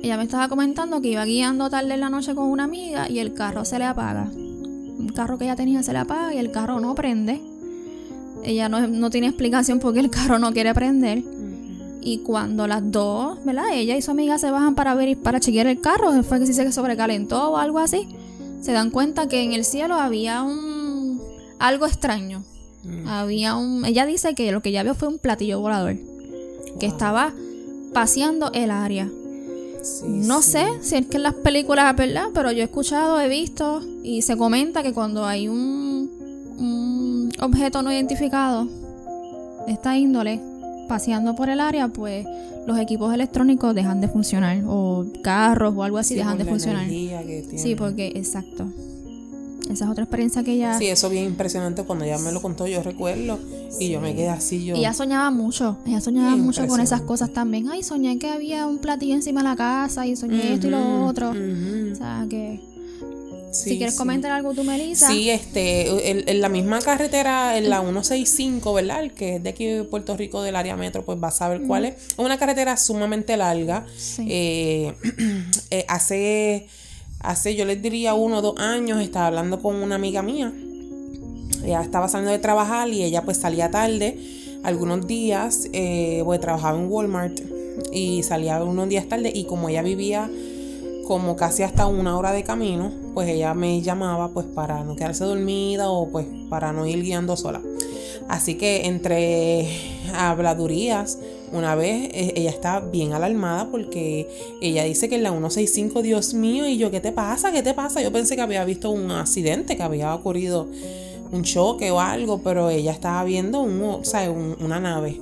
[0.01, 3.19] Ella me estaba comentando que iba guiando tarde en la noche con una amiga y
[3.19, 4.29] el carro se le apaga.
[4.33, 7.41] El carro que ella tenía se le apaga y el carro no prende.
[8.43, 11.23] Ella no, no tiene explicación por qué el carro no quiere prender.
[12.01, 13.65] Y cuando las dos, ¿verdad?
[13.71, 16.45] Ella y su amiga se bajan para ver y para chequear el carro, fue que
[16.45, 18.07] si se sobrecalentó o algo así
[18.63, 21.21] se dan cuenta que en el cielo había un
[21.59, 22.43] algo extraño.
[22.83, 23.07] Mm.
[23.07, 25.97] Había un ella dice que lo que ya vio fue un platillo volador
[26.79, 27.33] que estaba
[27.93, 29.09] paseando el área.
[30.05, 32.27] no sé si es que en las películas, ¿verdad?
[32.33, 36.09] Pero yo he escuchado, he visto y se comenta que cuando hay un,
[36.57, 38.65] un objeto no identificado
[39.67, 40.41] de esta índole
[40.87, 42.25] paseando por el área, pues
[42.65, 46.87] los equipos electrónicos dejan de funcionar o carros o algo así dejan de funcionar.
[46.87, 48.67] Sí, porque exacto.
[49.69, 50.77] Esa es otra experiencia que ella...
[50.77, 53.39] Sí, eso bien impresionante cuando ella me lo contó, yo recuerdo,
[53.79, 54.75] y yo me quedé así, yo...
[54.75, 57.69] Y ella soñaba mucho, ella soñaba mucho con esas cosas también.
[57.69, 61.05] Ay, soñé que había un platillo encima de la casa y soñé esto y lo
[61.05, 61.31] otro.
[61.31, 62.59] O sea, que
[63.53, 65.07] si quieres comentar algo tú, Melissa.
[65.07, 69.11] Sí, este, en, la misma carretera, en la 165, ¿verdad?
[69.11, 71.85] que es de aquí de Puerto Rico, del área metro, pues vas a saber cuál
[71.85, 71.95] es.
[71.95, 73.85] Es una carretera sumamente larga.
[74.19, 74.93] Eh,
[75.69, 76.67] eh, hace,
[77.23, 80.53] hace, yo les diría uno o dos años, estaba hablando con una amiga mía.
[81.63, 84.19] Ella estaba saliendo de trabajar y ella pues salía tarde
[84.63, 87.39] algunos días, eh, pues trabajaba en Walmart
[87.91, 90.29] y salía unos días tarde y como ella vivía
[91.07, 95.25] como casi hasta una hora de camino, pues ella me llamaba pues para no quedarse
[95.25, 97.61] dormida o pues para no ir guiando sola.
[98.29, 99.67] Así que entre
[100.13, 101.19] habladurías.
[101.53, 104.27] Una vez eh, ella está bien alarmada porque
[104.59, 107.51] ella dice que en la 165, Dios mío, y yo, ¿qué te pasa?
[107.51, 108.01] ¿Qué te pasa?
[108.01, 110.67] Yo pensé que había visto un accidente, que había ocurrido
[111.31, 115.19] un choque o algo, pero ella estaba viendo un, o sea, una nave.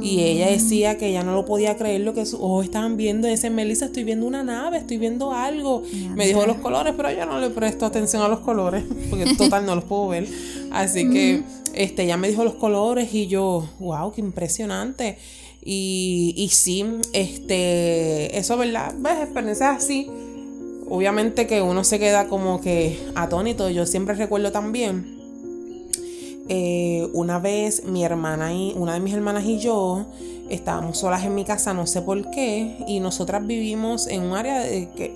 [0.00, 3.28] Y ella decía que ella no lo podía creer lo que sus ojos estaban viendo.
[3.28, 5.82] Dice, Melissa, estoy viendo una nave, estoy viendo algo.
[6.16, 9.66] Me dijo los colores, pero yo no le presto atención a los colores, porque total
[9.66, 10.26] no los puedo ver.
[10.72, 11.42] Así que
[11.74, 15.18] este, ella me dijo los colores y yo, wow, qué impresionante.
[15.64, 18.94] Y, y sí, este, eso, ¿verdad?
[18.98, 19.20] ¿Ves?
[19.22, 20.10] Experiencias así.
[20.88, 23.70] Obviamente que uno se queda como que atónito.
[23.70, 25.14] Yo siempre recuerdo también
[26.48, 30.04] eh, una vez mi hermana y una de mis hermanas y yo
[30.50, 34.60] estábamos solas en mi casa, no sé por qué, y nosotras vivimos en un área
[34.60, 35.14] de que,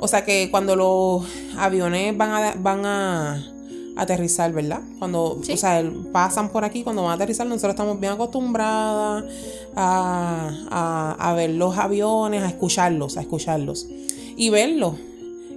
[0.00, 1.24] o sea que cuando los
[1.56, 3.46] aviones van a, van a
[4.00, 4.80] aterrizar, ¿verdad?
[4.98, 9.24] Cuando, o sea, pasan por aquí, cuando van a aterrizar, nosotros estamos bien acostumbradas
[9.76, 13.86] a, a, a ver los aviones, a escucharlos, a escucharlos
[14.36, 14.94] y verlos.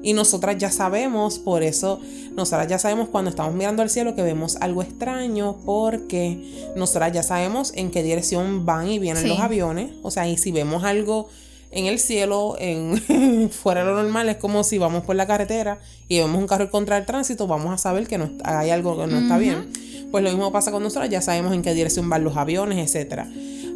[0.04, 2.02] Y nosotras ya sabemos, por eso,
[2.36, 7.24] nosotras ya sabemos cuando estamos mirando al cielo que vemos algo extraño, porque nosotras ya
[7.24, 9.92] sabemos en qué dirección van y vienen los aviones.
[10.04, 11.30] O sea, y si vemos algo
[11.74, 15.80] en el cielo, en fuera de lo normal, es como si vamos por la carretera
[16.08, 19.08] y vemos un carro contra el tránsito, vamos a saber que no, hay algo que
[19.08, 19.72] no está bien.
[20.12, 23.24] Pues lo mismo pasa con nosotras, ya sabemos en qué dirección van los aviones, etc.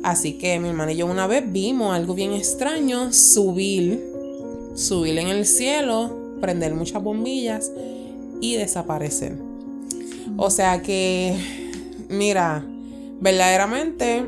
[0.03, 4.17] Así que mi hermana y yo una vez vimos algo bien extraño, subir
[4.77, 7.71] subir en el cielo, prender muchas bombillas
[8.39, 9.33] y desaparecer.
[10.37, 11.35] O sea que,
[12.09, 12.63] mira,
[13.19, 14.23] verdaderamente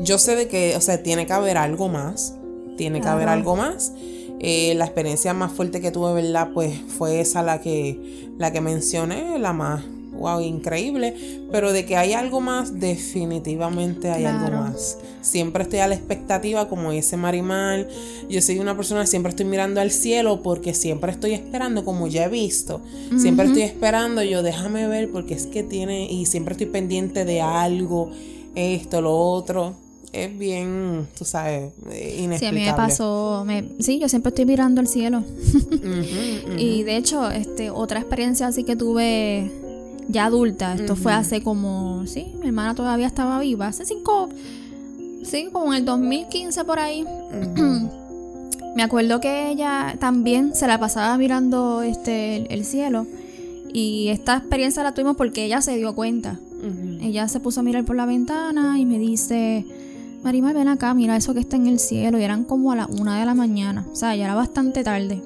[0.00, 2.34] yo sé de que, o sea, tiene que haber algo más.
[2.76, 3.92] Tiene que haber algo más.
[4.40, 6.50] Eh, la experiencia más fuerte que tuve, ¿verdad?
[6.54, 9.82] Pues fue esa la que, la que mencioné, la más
[10.18, 11.14] wow, increíble,
[11.50, 14.98] pero de que hay algo más, definitivamente hay algo más.
[15.20, 17.88] Siempre estoy a la expectativa, como dice Marimal,
[18.28, 22.24] yo soy una persona, siempre estoy mirando al cielo porque siempre estoy esperando, como ya
[22.24, 22.80] he visto,
[23.16, 27.40] siempre estoy esperando, yo déjame ver porque es que tiene, y siempre estoy pendiente de
[27.40, 28.10] algo,
[28.54, 29.87] esto, lo otro
[30.24, 32.38] es bien, tú sabes, inexplicable.
[32.38, 33.46] Sí, a mí me pasó,
[33.80, 35.22] sí, yo siempre estoy mirando al cielo.
[36.58, 39.50] Y de hecho, este, otra experiencia así que tuve
[40.08, 40.74] ya adulta.
[40.74, 44.28] Esto fue hace como, sí, mi hermana todavía estaba viva, hace cinco,
[45.22, 47.04] sí, como en el 2015 por ahí.
[48.74, 53.06] Me acuerdo que ella también se la pasaba mirando este el, cielo
[53.72, 56.38] y esta experiencia la tuvimos porque ella se dio cuenta.
[57.00, 59.64] Ella se puso a mirar por la ventana y me dice,
[60.22, 62.18] Marima, ven acá, mira eso que está en el cielo.
[62.18, 65.22] Y eran como a la una de la mañana, o sea, ya era bastante tarde.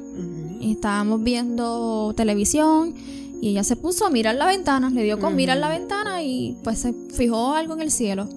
[0.61, 2.95] Y estábamos viendo televisión
[3.43, 6.57] y ella se puso a mirar la ventana, le dio con mirar la ventana y
[6.63, 8.29] pues se fijó algo en el cielo.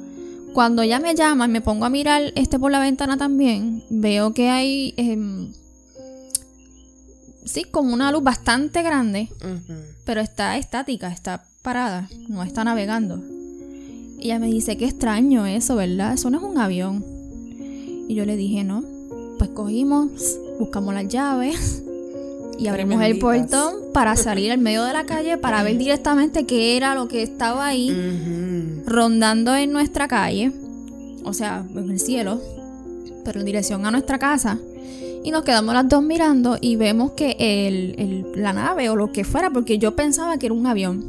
[0.53, 4.33] Cuando ella me llama y me pongo a mirar este por la ventana también, veo
[4.33, 5.51] que hay, em,
[7.43, 9.29] sí, como una luz bastante grande,
[10.05, 13.21] pero está estática, está parada, no está navegando.
[14.19, 16.13] Ella me dice, qué extraño eso, ¿verdad?
[16.13, 17.03] Eso no es un avión.
[18.07, 18.83] Y yo le dije, no.
[19.37, 20.09] Pues cogimos,
[20.59, 21.83] buscamos las llaves,
[22.57, 26.77] y abrimos el portón para salir al medio de la calle para ver directamente qué
[26.77, 30.51] era lo que estaba ahí rondando en nuestra calle,
[31.23, 32.41] o sea, en el cielo,
[33.23, 34.59] pero en dirección a nuestra casa.
[35.23, 39.23] Y nos quedamos las dos mirando y vemos que el, la nave o lo que
[39.23, 41.03] fuera, porque yo pensaba que era un avión,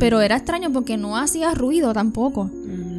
[0.00, 2.50] pero era extraño porque no hacía ruido tampoco.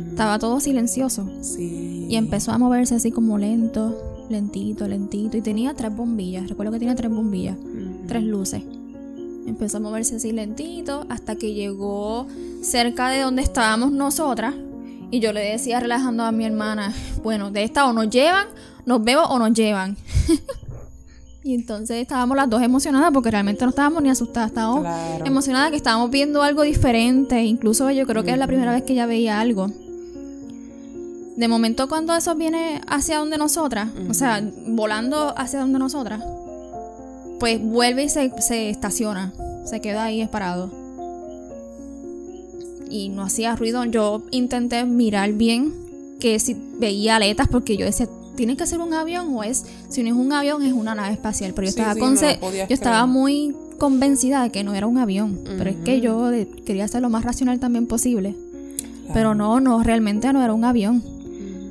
[0.09, 1.29] Estaba todo silencioso.
[1.57, 5.35] Y empezó a moverse así como lento, lentito, lentito.
[5.35, 6.47] Y tenía tres bombillas.
[6.47, 7.57] Recuerdo que tenía tres bombillas
[8.11, 8.61] tres luces.
[9.47, 12.27] Empezó a moverse así lentito hasta que llegó
[12.61, 14.53] cerca de donde estábamos nosotras.
[15.11, 18.47] Y yo le decía relajando a mi hermana, bueno, de esta o nos llevan,
[18.85, 19.95] nos vemos o nos llevan.
[21.43, 24.85] y entonces estábamos las dos emocionadas porque realmente no estábamos ni asustadas, estábamos
[25.25, 27.43] emocionadas que estábamos viendo algo diferente.
[27.43, 29.67] Incluso yo creo que es la primera vez que ella veía algo.
[31.35, 36.23] De momento cuando eso viene hacia donde nosotras, o sea, volando hacia donde nosotras,
[37.39, 39.33] pues vuelve y se, estaciona,
[39.65, 40.69] se queda ahí parado.
[42.87, 43.83] Y no hacía ruido.
[43.85, 45.73] Yo intenté mirar bien
[46.19, 50.03] que si veía aletas porque yo decía, tiene que ser un avión o es, si
[50.03, 51.53] no es un avión es una nave espacial.
[51.53, 55.39] Pero yo estaba, yo estaba muy convencida de que no era un avión.
[55.43, 56.29] Pero es que yo
[56.65, 58.35] quería ser lo más racional también posible.
[59.13, 61.03] Pero no, no, realmente no era un avión.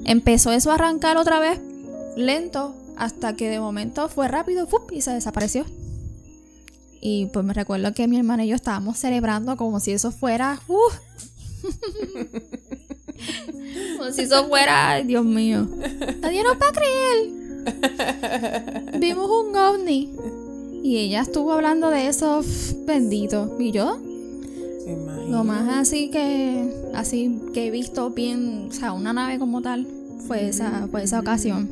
[0.04, 1.60] Empezó eso a arrancar otra vez,
[2.16, 5.64] lento, hasta que de momento fue rápido y se desapareció.
[7.00, 10.60] Y pues me recuerdo que mi hermana y yo estábamos celebrando como si eso fuera.
[10.68, 10.78] Uh,
[14.00, 15.68] como si eso fuera, ay, Dios mío.
[16.22, 17.30] Nadie nos va a creer.
[18.98, 20.10] Vimos un ovni.
[20.82, 22.42] Y ella estuvo hablando de eso,
[22.86, 23.56] bendito.
[23.58, 23.98] ¿Y yo?
[25.28, 29.86] Lo más así que así que he visto bien, o sea, una nave como tal,
[30.26, 31.68] fue esa, fue esa ocasión.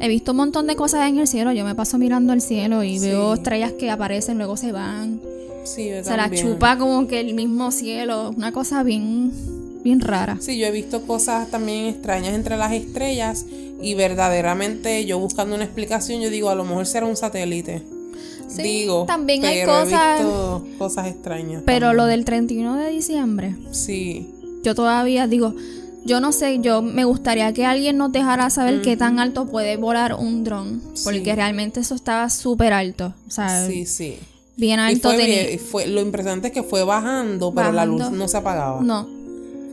[0.00, 1.52] He visto un montón de cosas en el cielo.
[1.52, 5.20] Yo me paso mirando el cielo y veo estrellas que aparecen, luego se van.
[5.64, 8.34] Sí, se la chupa como que el mismo cielo.
[8.36, 9.32] Una cosa bien,
[9.84, 10.38] bien rara.
[10.40, 13.44] Sí, yo he visto cosas también extrañas entre las estrellas.
[13.80, 17.82] Y verdaderamente yo buscando una explicación, yo digo, a lo mejor será un satélite.
[18.48, 20.22] Sí, digo, también hay cosas,
[20.78, 21.62] cosas extrañas.
[21.66, 23.54] Pero lo del 31 de diciembre.
[23.72, 24.30] Sí.
[24.62, 25.54] Yo todavía digo,
[26.04, 29.76] yo no sé, yo me gustaría que alguien nos dejara saber qué tan alto puede
[29.76, 34.18] volar un dron, porque realmente eso estaba súper alto, o sea, sí, sí.
[34.56, 35.12] Bien alto.
[35.12, 38.80] Y fue, lo impresionante es que fue bajando, pero la luz no se apagaba.
[38.82, 39.08] No.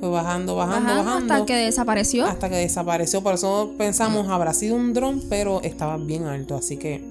[0.02, 2.26] Fue bajando, bajando, bajando, Hasta que desapareció.
[2.26, 3.22] Hasta que desapareció.
[3.22, 6.56] Por eso pensamos, habrá sido un dron, pero estaba bien alto.
[6.56, 7.04] Así que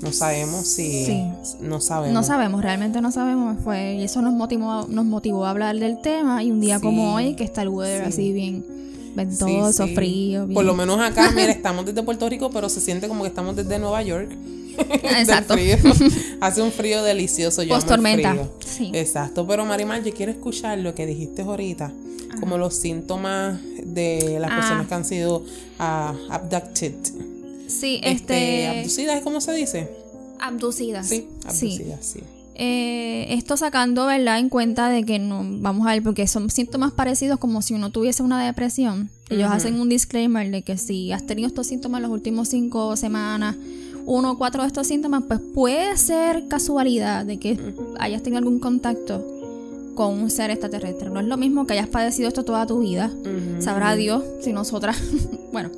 [0.00, 1.04] no sabemos si.
[1.04, 1.24] Sí.
[1.60, 2.14] No sabemos.
[2.14, 3.58] No sabemos, realmente no sabemos.
[3.62, 6.42] Fue, y eso nos motivó, nos motivó a hablar del tema.
[6.42, 8.64] Y un día como hoy, que está el weather así bien
[9.14, 10.48] ventoso, frío.
[10.48, 13.56] Por lo menos acá, mira, estamos desde Puerto Rico, pero se siente como que estamos
[13.56, 14.30] desde Nueva York.
[15.18, 15.54] Exacto.
[16.40, 17.62] Hace un frío delicioso.
[17.68, 18.48] Post tormenta.
[18.64, 18.90] Sí.
[18.94, 19.46] Exacto.
[19.46, 21.92] Pero Marimar, yo quiero escuchar lo que dijiste ahorita,
[22.40, 24.88] como los síntomas de las personas ah.
[24.88, 26.94] que han sido uh, abducted.
[27.66, 28.68] Sí, este, este.
[28.68, 29.90] ¿Abducidas cómo se dice?
[30.40, 31.08] Abducidas.
[31.08, 32.20] Sí, abducidas, sí.
[32.60, 34.40] Eh, esto sacando, ¿verdad?
[34.40, 37.90] En cuenta de que no, vamos a ver, porque son síntomas parecidos como si uno
[37.90, 39.10] tuviese una depresión.
[39.30, 43.54] Ellos hacen un disclaimer de que si has tenido estos síntomas las últimas cinco semanas,
[44.08, 47.58] uno o cuatro de estos síntomas, pues puede ser casualidad de que
[47.98, 49.24] hayas tenido algún contacto
[49.94, 51.10] con un ser extraterrestre.
[51.10, 53.10] No es lo mismo que hayas padecido esto toda tu vida.
[53.58, 54.98] Sabrá Dios si nosotras.
[55.52, 55.70] bueno.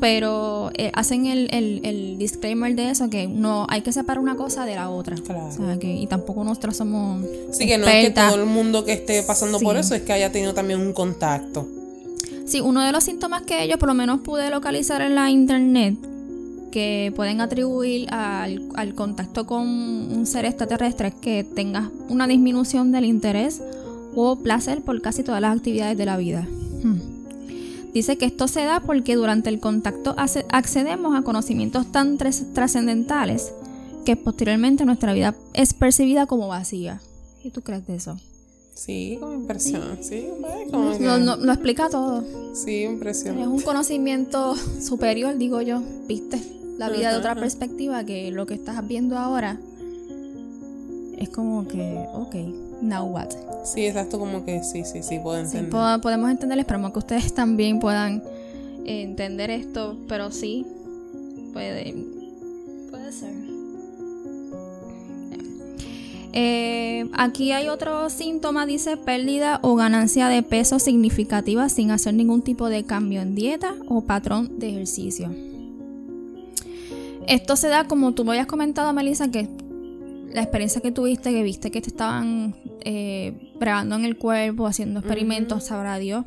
[0.00, 4.74] Pero eh, hacen el, disclaimer de eso, que no hay que separar una cosa de
[4.74, 5.14] la otra.
[5.14, 5.78] Claro.
[5.78, 7.24] que, y tampoco nosotros somos.
[7.52, 10.12] Sí, que no es que todo el mundo que esté pasando por eso es que
[10.12, 11.68] haya tenido también un contacto.
[12.44, 15.94] Sí, uno de los síntomas que yo por lo menos pude localizar en la internet
[16.72, 23.04] que pueden atribuir al, contacto con un ser extraterrestre es que tengas una disminución del
[23.04, 23.62] interés
[24.16, 26.48] o placer por casi todas las actividades de la vida.
[26.82, 26.98] Hmm.
[27.94, 33.52] Dice que esto se da porque durante el contacto accedemos a conocimientos tan trascendentales
[34.04, 37.00] que posteriormente nuestra vida es percibida como vacía.
[37.42, 38.18] ¿Qué tú crees de eso?
[38.74, 39.98] Sí, como impresión.
[40.00, 40.26] Sí,
[40.72, 42.24] lo, explica todo.
[42.54, 43.38] Sí, impresión.
[43.38, 46.61] Es un conocimiento superior, digo yo, ¿viste?
[46.88, 49.58] La vida de otra perspectiva que lo que estás viendo ahora
[51.16, 52.34] es como que, ok,
[52.82, 53.28] now what?
[53.64, 56.00] Sí, exacto, como que sí, sí, sí, puedo entender.
[56.00, 58.22] podemos entender, esperamos que ustedes también puedan
[58.84, 60.66] entender esto, pero sí,
[61.52, 61.94] puede,
[62.90, 63.32] puede ser.
[66.34, 72.40] Eh, aquí hay otro síntoma, dice pérdida o ganancia de peso significativa sin hacer ningún
[72.40, 75.30] tipo de cambio en dieta o patrón de ejercicio.
[77.28, 79.48] Esto se da como tú me habías comentado, Melissa, que
[80.32, 82.54] la experiencia que tuviste, que viste que te estaban
[82.84, 86.24] eh, en el cuerpo, haciendo experimentos, sabrá Dios.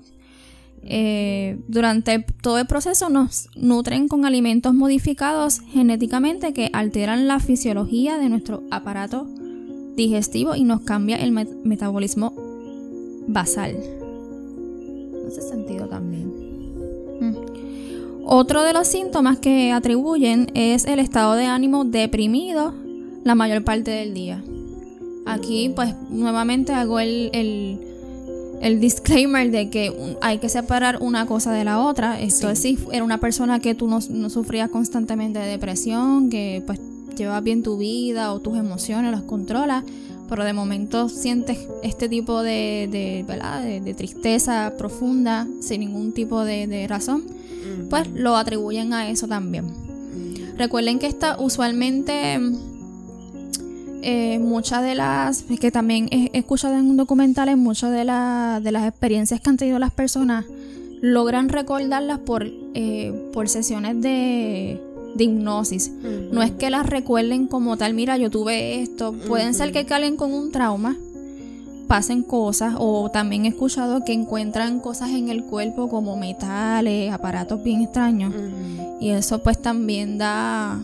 [0.88, 8.20] Eh, durante todo el proceso nos nutren con alimentos modificados genéticamente que alteran la fisiología
[8.20, 9.28] de nuestro aparato
[9.96, 12.34] digestivo y nos cambia el metabolismo
[13.28, 13.72] basal.
[13.72, 16.05] En ese sentido también.
[18.28, 22.74] Otro de los síntomas que atribuyen es el estado de ánimo deprimido
[23.24, 24.44] la mayor parte del día.
[25.28, 27.30] Aquí pues nuevamente hago el,
[28.62, 32.20] el, disclaimer de que hay que separar una cosa de la otra.
[32.20, 36.80] Esto es si era una persona que tú no, sufrías constantemente de depresión, que pues
[37.16, 39.84] llevas bien tu vida o tus emociones, las controlas,
[40.28, 46.86] pero de momento sientes este tipo de, de, de, tristeza profunda sin ningún tipo de,
[46.88, 47.24] razón
[47.90, 49.66] pues lo atribuyen a eso también.
[50.58, 52.40] Recuerden que está usualmente
[54.02, 59.42] eh, muchas de las, que también he, escuchado en documentales, muchas de, de las experiencias
[59.42, 60.46] que han tenido las personas
[61.02, 64.82] logran recordarlas por, eh, por sesiones de,
[65.16, 65.92] de hipnosis.
[66.32, 69.14] No es que las recuerden como tal, mira, yo tuve esto.
[69.28, 70.96] Pueden ser que calen con un trauma
[71.86, 77.64] pasen cosas o también he escuchado que encuentran cosas en el cuerpo como metales, aparatos
[77.64, 78.34] bien extraños.
[79.00, 80.84] Y eso pues también da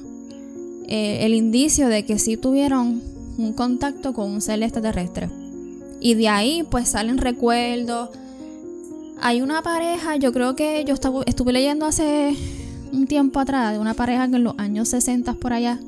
[0.87, 3.01] eh, el indicio de que sí tuvieron
[3.37, 5.29] un contacto con un ser extraterrestre.
[5.99, 8.09] Y de ahí pues salen recuerdos.
[9.21, 12.35] Hay una pareja, yo creo que yo estaba, estuve leyendo hace
[12.91, 15.79] un tiempo atrás de una pareja que en los años 60 por allá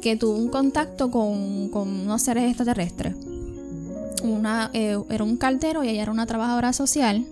[0.00, 3.14] que tuvo un contacto con, con unos seres extraterrestres.
[4.22, 7.24] Una, eh, era un cartero y ella era una trabajadora social.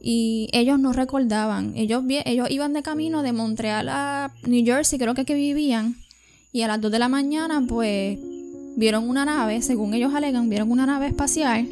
[0.00, 1.72] Y ellos no recordaban.
[1.74, 2.04] Ellos,
[2.48, 5.96] iban de camino de Montreal a New Jersey, creo que que vivían.
[6.52, 8.18] Y a las 2 de la mañana, pues,
[8.76, 11.68] vieron una nave, según ellos alegan, vieron una nave espacial.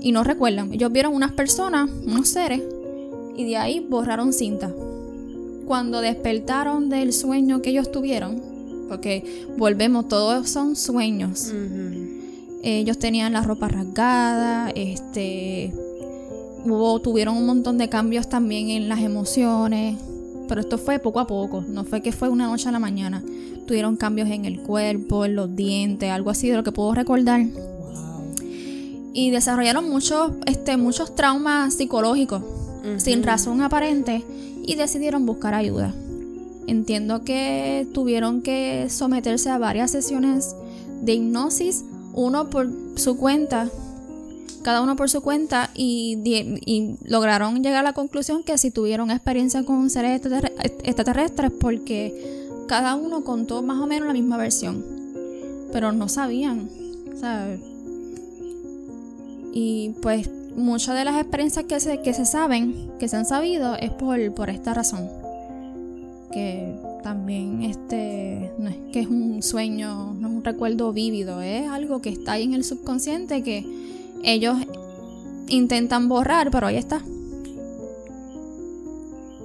[0.00, 0.72] Y no recuerdan.
[0.72, 2.62] Ellos vieron unas personas, unos seres.
[3.36, 4.72] Y de ahí borraron cinta.
[5.66, 8.40] Cuando despertaron del sueño que ellos tuvieron,
[8.88, 11.52] porque volvemos, todos son sueños.
[12.62, 15.72] Ellos tenían la ropa rasgada, este,
[16.64, 19.98] hubo, tuvieron un montón de cambios también en las emociones,
[20.48, 23.22] pero esto fue poco a poco, no fue que fue una noche a la mañana.
[23.66, 27.46] Tuvieron cambios en el cuerpo, en los dientes, algo así de lo que puedo recordar.
[29.14, 32.42] Y desarrollaron muchos, este, muchos traumas psicológicos
[32.98, 34.22] sin razón aparente
[34.66, 35.94] y decidieron buscar ayuda.
[36.66, 40.56] Entiendo que tuvieron que someterse a varias sesiones
[41.02, 41.84] de hipnosis,
[42.14, 43.68] uno por su cuenta,
[44.62, 49.62] cada uno por su cuenta, y, lograron llegar a la conclusión que si tuvieron experiencia
[49.64, 50.22] con seres
[50.82, 54.82] extraterrestres, porque cada uno contó más o menos la misma versión,
[55.72, 56.70] pero no sabían.
[59.52, 63.76] Y pues muchas de las experiencias que se, que se saben, que se han sabido,
[63.76, 65.08] es por, por esta razón
[66.34, 66.74] que
[67.04, 72.02] también este no es que es un sueño, no es un recuerdo vívido, es algo
[72.02, 73.64] que está ahí en el subconsciente que
[74.24, 74.56] ellos
[75.46, 77.02] intentan borrar, pero ahí está.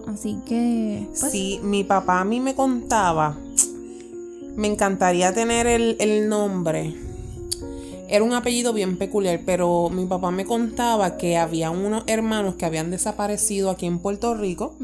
[0.08, 1.06] Así que.
[1.20, 1.32] Pues.
[1.32, 3.38] Sí, mi papá a mí me contaba.
[4.56, 6.96] Me encantaría tener el, el, nombre.
[8.10, 12.66] Era un apellido bien peculiar, pero mi papá me contaba que había unos hermanos que
[12.66, 14.76] habían desaparecido aquí en Puerto Rico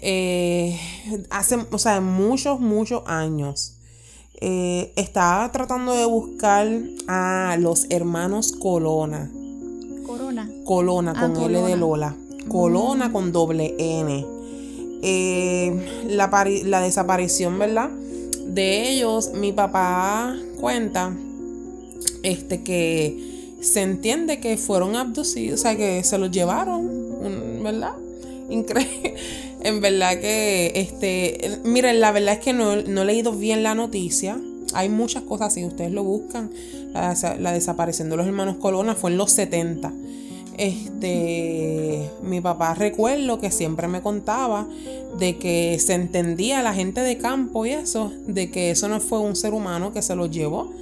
[0.00, 0.78] eh,
[1.30, 3.74] hace, o sea, muchos, muchos años.
[4.40, 6.68] Eh, estaba tratando de buscar
[7.06, 9.30] a los hermanos Colona.
[10.06, 10.50] Corona.
[10.64, 12.16] Colona con ah, L de Lola.
[12.48, 13.12] Colona mm.
[13.12, 14.26] con doble N.
[15.02, 16.28] Eh, la,
[16.64, 17.90] la desaparición, ¿verdad?
[18.46, 21.12] De ellos, mi papá cuenta
[22.22, 27.94] este que se entiende que fueron abducidos, o sea, que se los llevaron, ¿verdad?
[28.48, 29.14] Increíble.
[29.64, 34.40] En verdad que, este, miren, la verdad es que no, he leído bien la noticia.
[34.72, 36.50] Hay muchas cosas, si ustedes lo buscan,
[36.92, 39.92] la, desaparición de los hermanos Colona fue en los 70.
[40.62, 44.68] Este, mi papá recuerdo que siempre me contaba
[45.18, 49.18] de que se entendía la gente de campo y eso, de que eso no fue
[49.18, 50.72] un ser humano que se los llevó,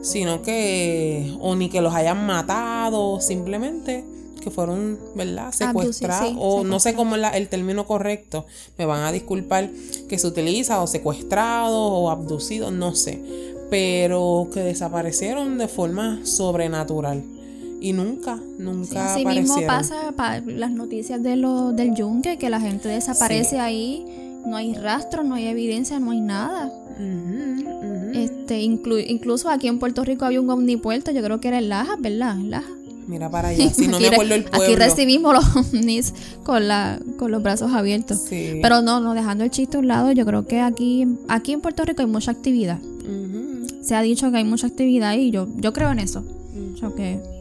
[0.00, 4.02] sino que, o ni que los hayan matado, simplemente
[4.40, 5.52] que fueron, ¿verdad?
[5.52, 8.46] Secuestrados, o no sé cómo es el término correcto,
[8.78, 9.68] me van a disculpar,
[10.08, 13.20] que se utiliza, o secuestrados, o abducidos, no sé,
[13.68, 17.37] pero que desaparecieron de forma sobrenatural.
[17.80, 20.12] Y nunca, nunca sí, así mismo pasa
[20.46, 24.04] las noticias de lo, del yunque, que la gente desaparece ahí,
[24.46, 26.72] no hay rastro, no hay evidencia, no hay nada.
[28.14, 31.96] Este, incluso aquí en Puerto Rico había un omnipuerto, yo creo que era el Laja,
[31.98, 32.36] ¿verdad?
[32.36, 32.68] Laja.
[33.06, 34.64] Mira para allá, si no me acuerdo el pueblo.
[34.64, 38.24] Aquí recibimos los ovnis con, la, con los brazos abiertos.
[38.28, 41.60] Pero no, no, dejando el chiste a un lado, yo creo que aquí, aquí en
[41.60, 42.78] Puerto Rico hay mucha actividad.
[43.82, 46.22] Se ha dicho que hay mucha actividad y yo, yo creo en eso.
[46.94, 47.37] que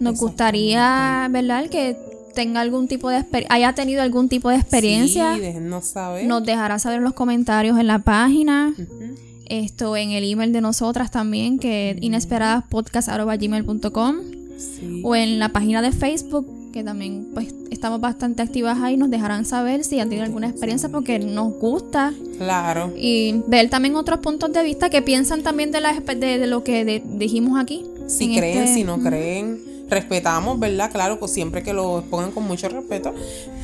[0.00, 1.68] nos gustaría, ¿verdad?
[1.68, 1.96] Que
[2.34, 5.36] tenga algún tipo de haya tenido algún tipo de experiencia.
[5.36, 5.42] Sí,
[5.82, 6.26] saber.
[6.26, 8.74] Nos dejará saber en los comentarios en la página
[9.52, 14.16] esto en el email de nosotras también, que es inesperadaspodcast.gmail.com
[15.02, 19.44] o en la página de Facebook, que también pues estamos bastante activas ahí, nos dejarán
[19.44, 22.14] saber si han tenido alguna experiencia porque nos gusta.
[22.38, 22.94] Claro.
[22.96, 27.02] Y ver también otros puntos de vista que piensan también de, la, de, lo que
[27.04, 27.84] dijimos aquí.
[28.06, 30.90] Si creen, este si no creen respetamos, ¿verdad?
[30.90, 33.14] Claro, pues siempre que lo pongan con mucho respeto,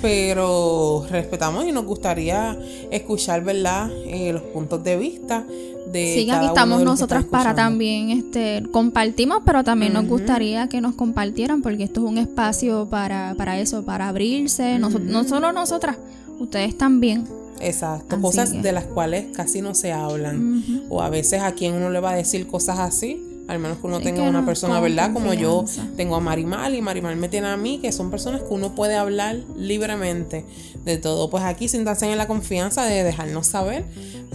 [0.03, 2.57] pero respetamos y nos gustaría
[2.91, 3.91] escuchar, ¿verdad?
[4.07, 5.45] Eh, los puntos de vista
[5.91, 10.95] de sí, aquí estamos nosotras para también este compartimos, pero también nos gustaría que nos
[10.95, 14.91] compartieran porque esto es un espacio para, para eso, para abrirse, no,
[15.25, 15.97] solo nosotras,
[16.39, 17.27] ustedes también.
[17.61, 20.63] Exacto, cosas de las cuales casi no se hablan.
[20.91, 23.87] O a veces a quien uno le va a decir cosas así, al menos que
[23.87, 25.13] uno tenga una persona, ¿verdad?
[25.13, 25.65] Como yo
[25.97, 28.95] tengo a Marimal y Marimal me tiene a mí, que son personas que uno puede
[28.95, 30.45] hablar libremente
[30.85, 31.31] de todo.
[31.31, 33.85] Pues aquí siéntanse en la confianza de dejarnos saber,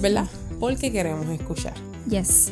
[0.02, 0.26] ¿verdad?
[0.60, 1.76] Porque queremos escuchar.
[2.10, 2.52] Yes.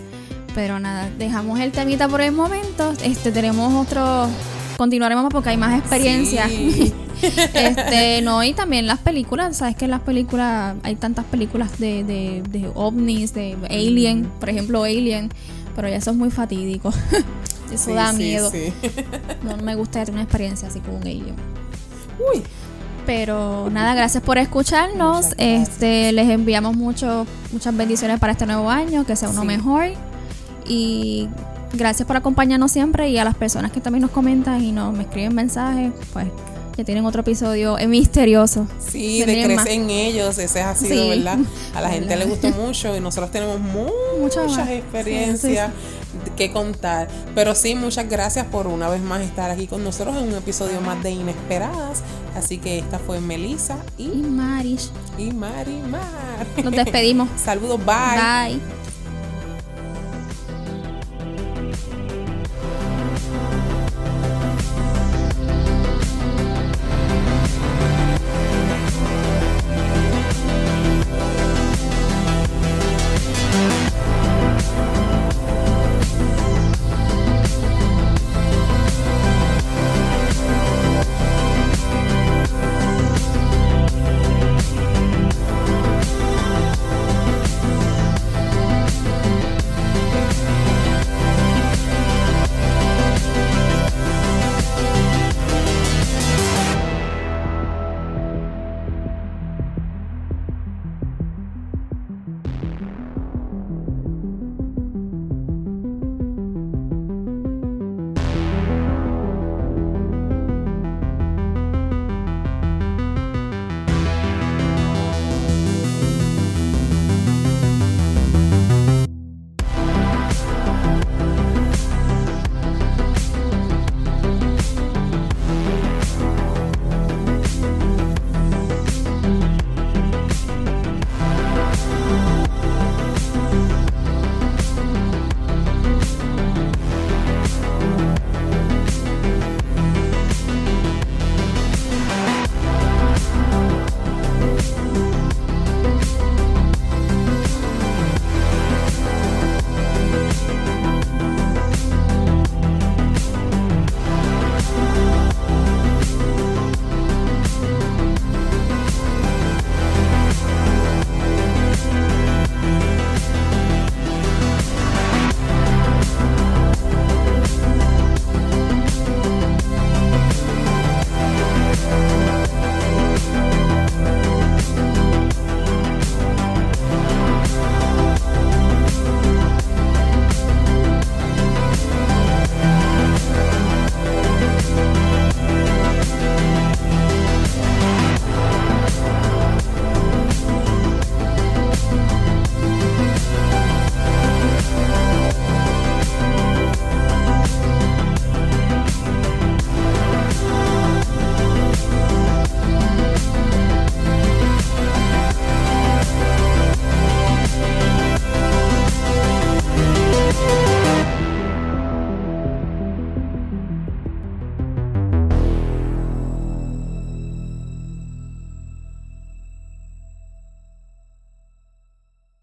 [0.53, 2.93] Pero nada, dejamos el temita por el momento.
[3.03, 4.28] Este tenemos otro
[4.78, 6.47] continuaremos porque hay más experiencia.
[6.47, 6.93] Sí.
[7.53, 12.03] este, no, y también las películas, sabes que en las películas, hay tantas películas de,
[12.03, 15.30] de, de ovnis, de Alien, por ejemplo Alien,
[15.76, 16.89] pero ya eso es muy fatídico.
[17.72, 18.49] eso Sí, da sí, miedo.
[18.51, 18.74] sí.
[19.43, 21.36] No me gustaría tener una experiencia así con un alien.
[22.34, 22.43] Uy,
[23.05, 25.28] Pero nada, gracias por escucharnos.
[25.38, 29.86] Este, les enviamos mucho, muchas bendiciones para este nuevo año, que sea uno mejor.
[30.67, 31.28] Y
[31.74, 35.03] gracias por acompañarnos siempre y a las personas que también nos comentan y nos me
[35.03, 36.28] escriben mensajes, pues
[36.76, 38.67] que tienen otro episodio misterioso.
[38.80, 39.67] sí, de tienen crecer más.
[39.67, 41.09] en ellos, ese ha sido, Sí.
[41.09, 41.38] ¿verdad?
[41.76, 45.72] A la gente le gustó mucho y nosotros tenemos muchas experiencias
[46.36, 47.07] que contar.
[47.36, 50.82] Pero sí, muchas gracias por una vez más estar aquí con nosotros en un episodio
[50.82, 52.01] más de Inesperadas.
[52.36, 56.45] Así que esta fue Melissa Y y, Marish, y Mari Mar.
[56.63, 57.28] nos despedimos.
[57.43, 58.55] Saludos, bye.
[58.55, 58.80] Bye.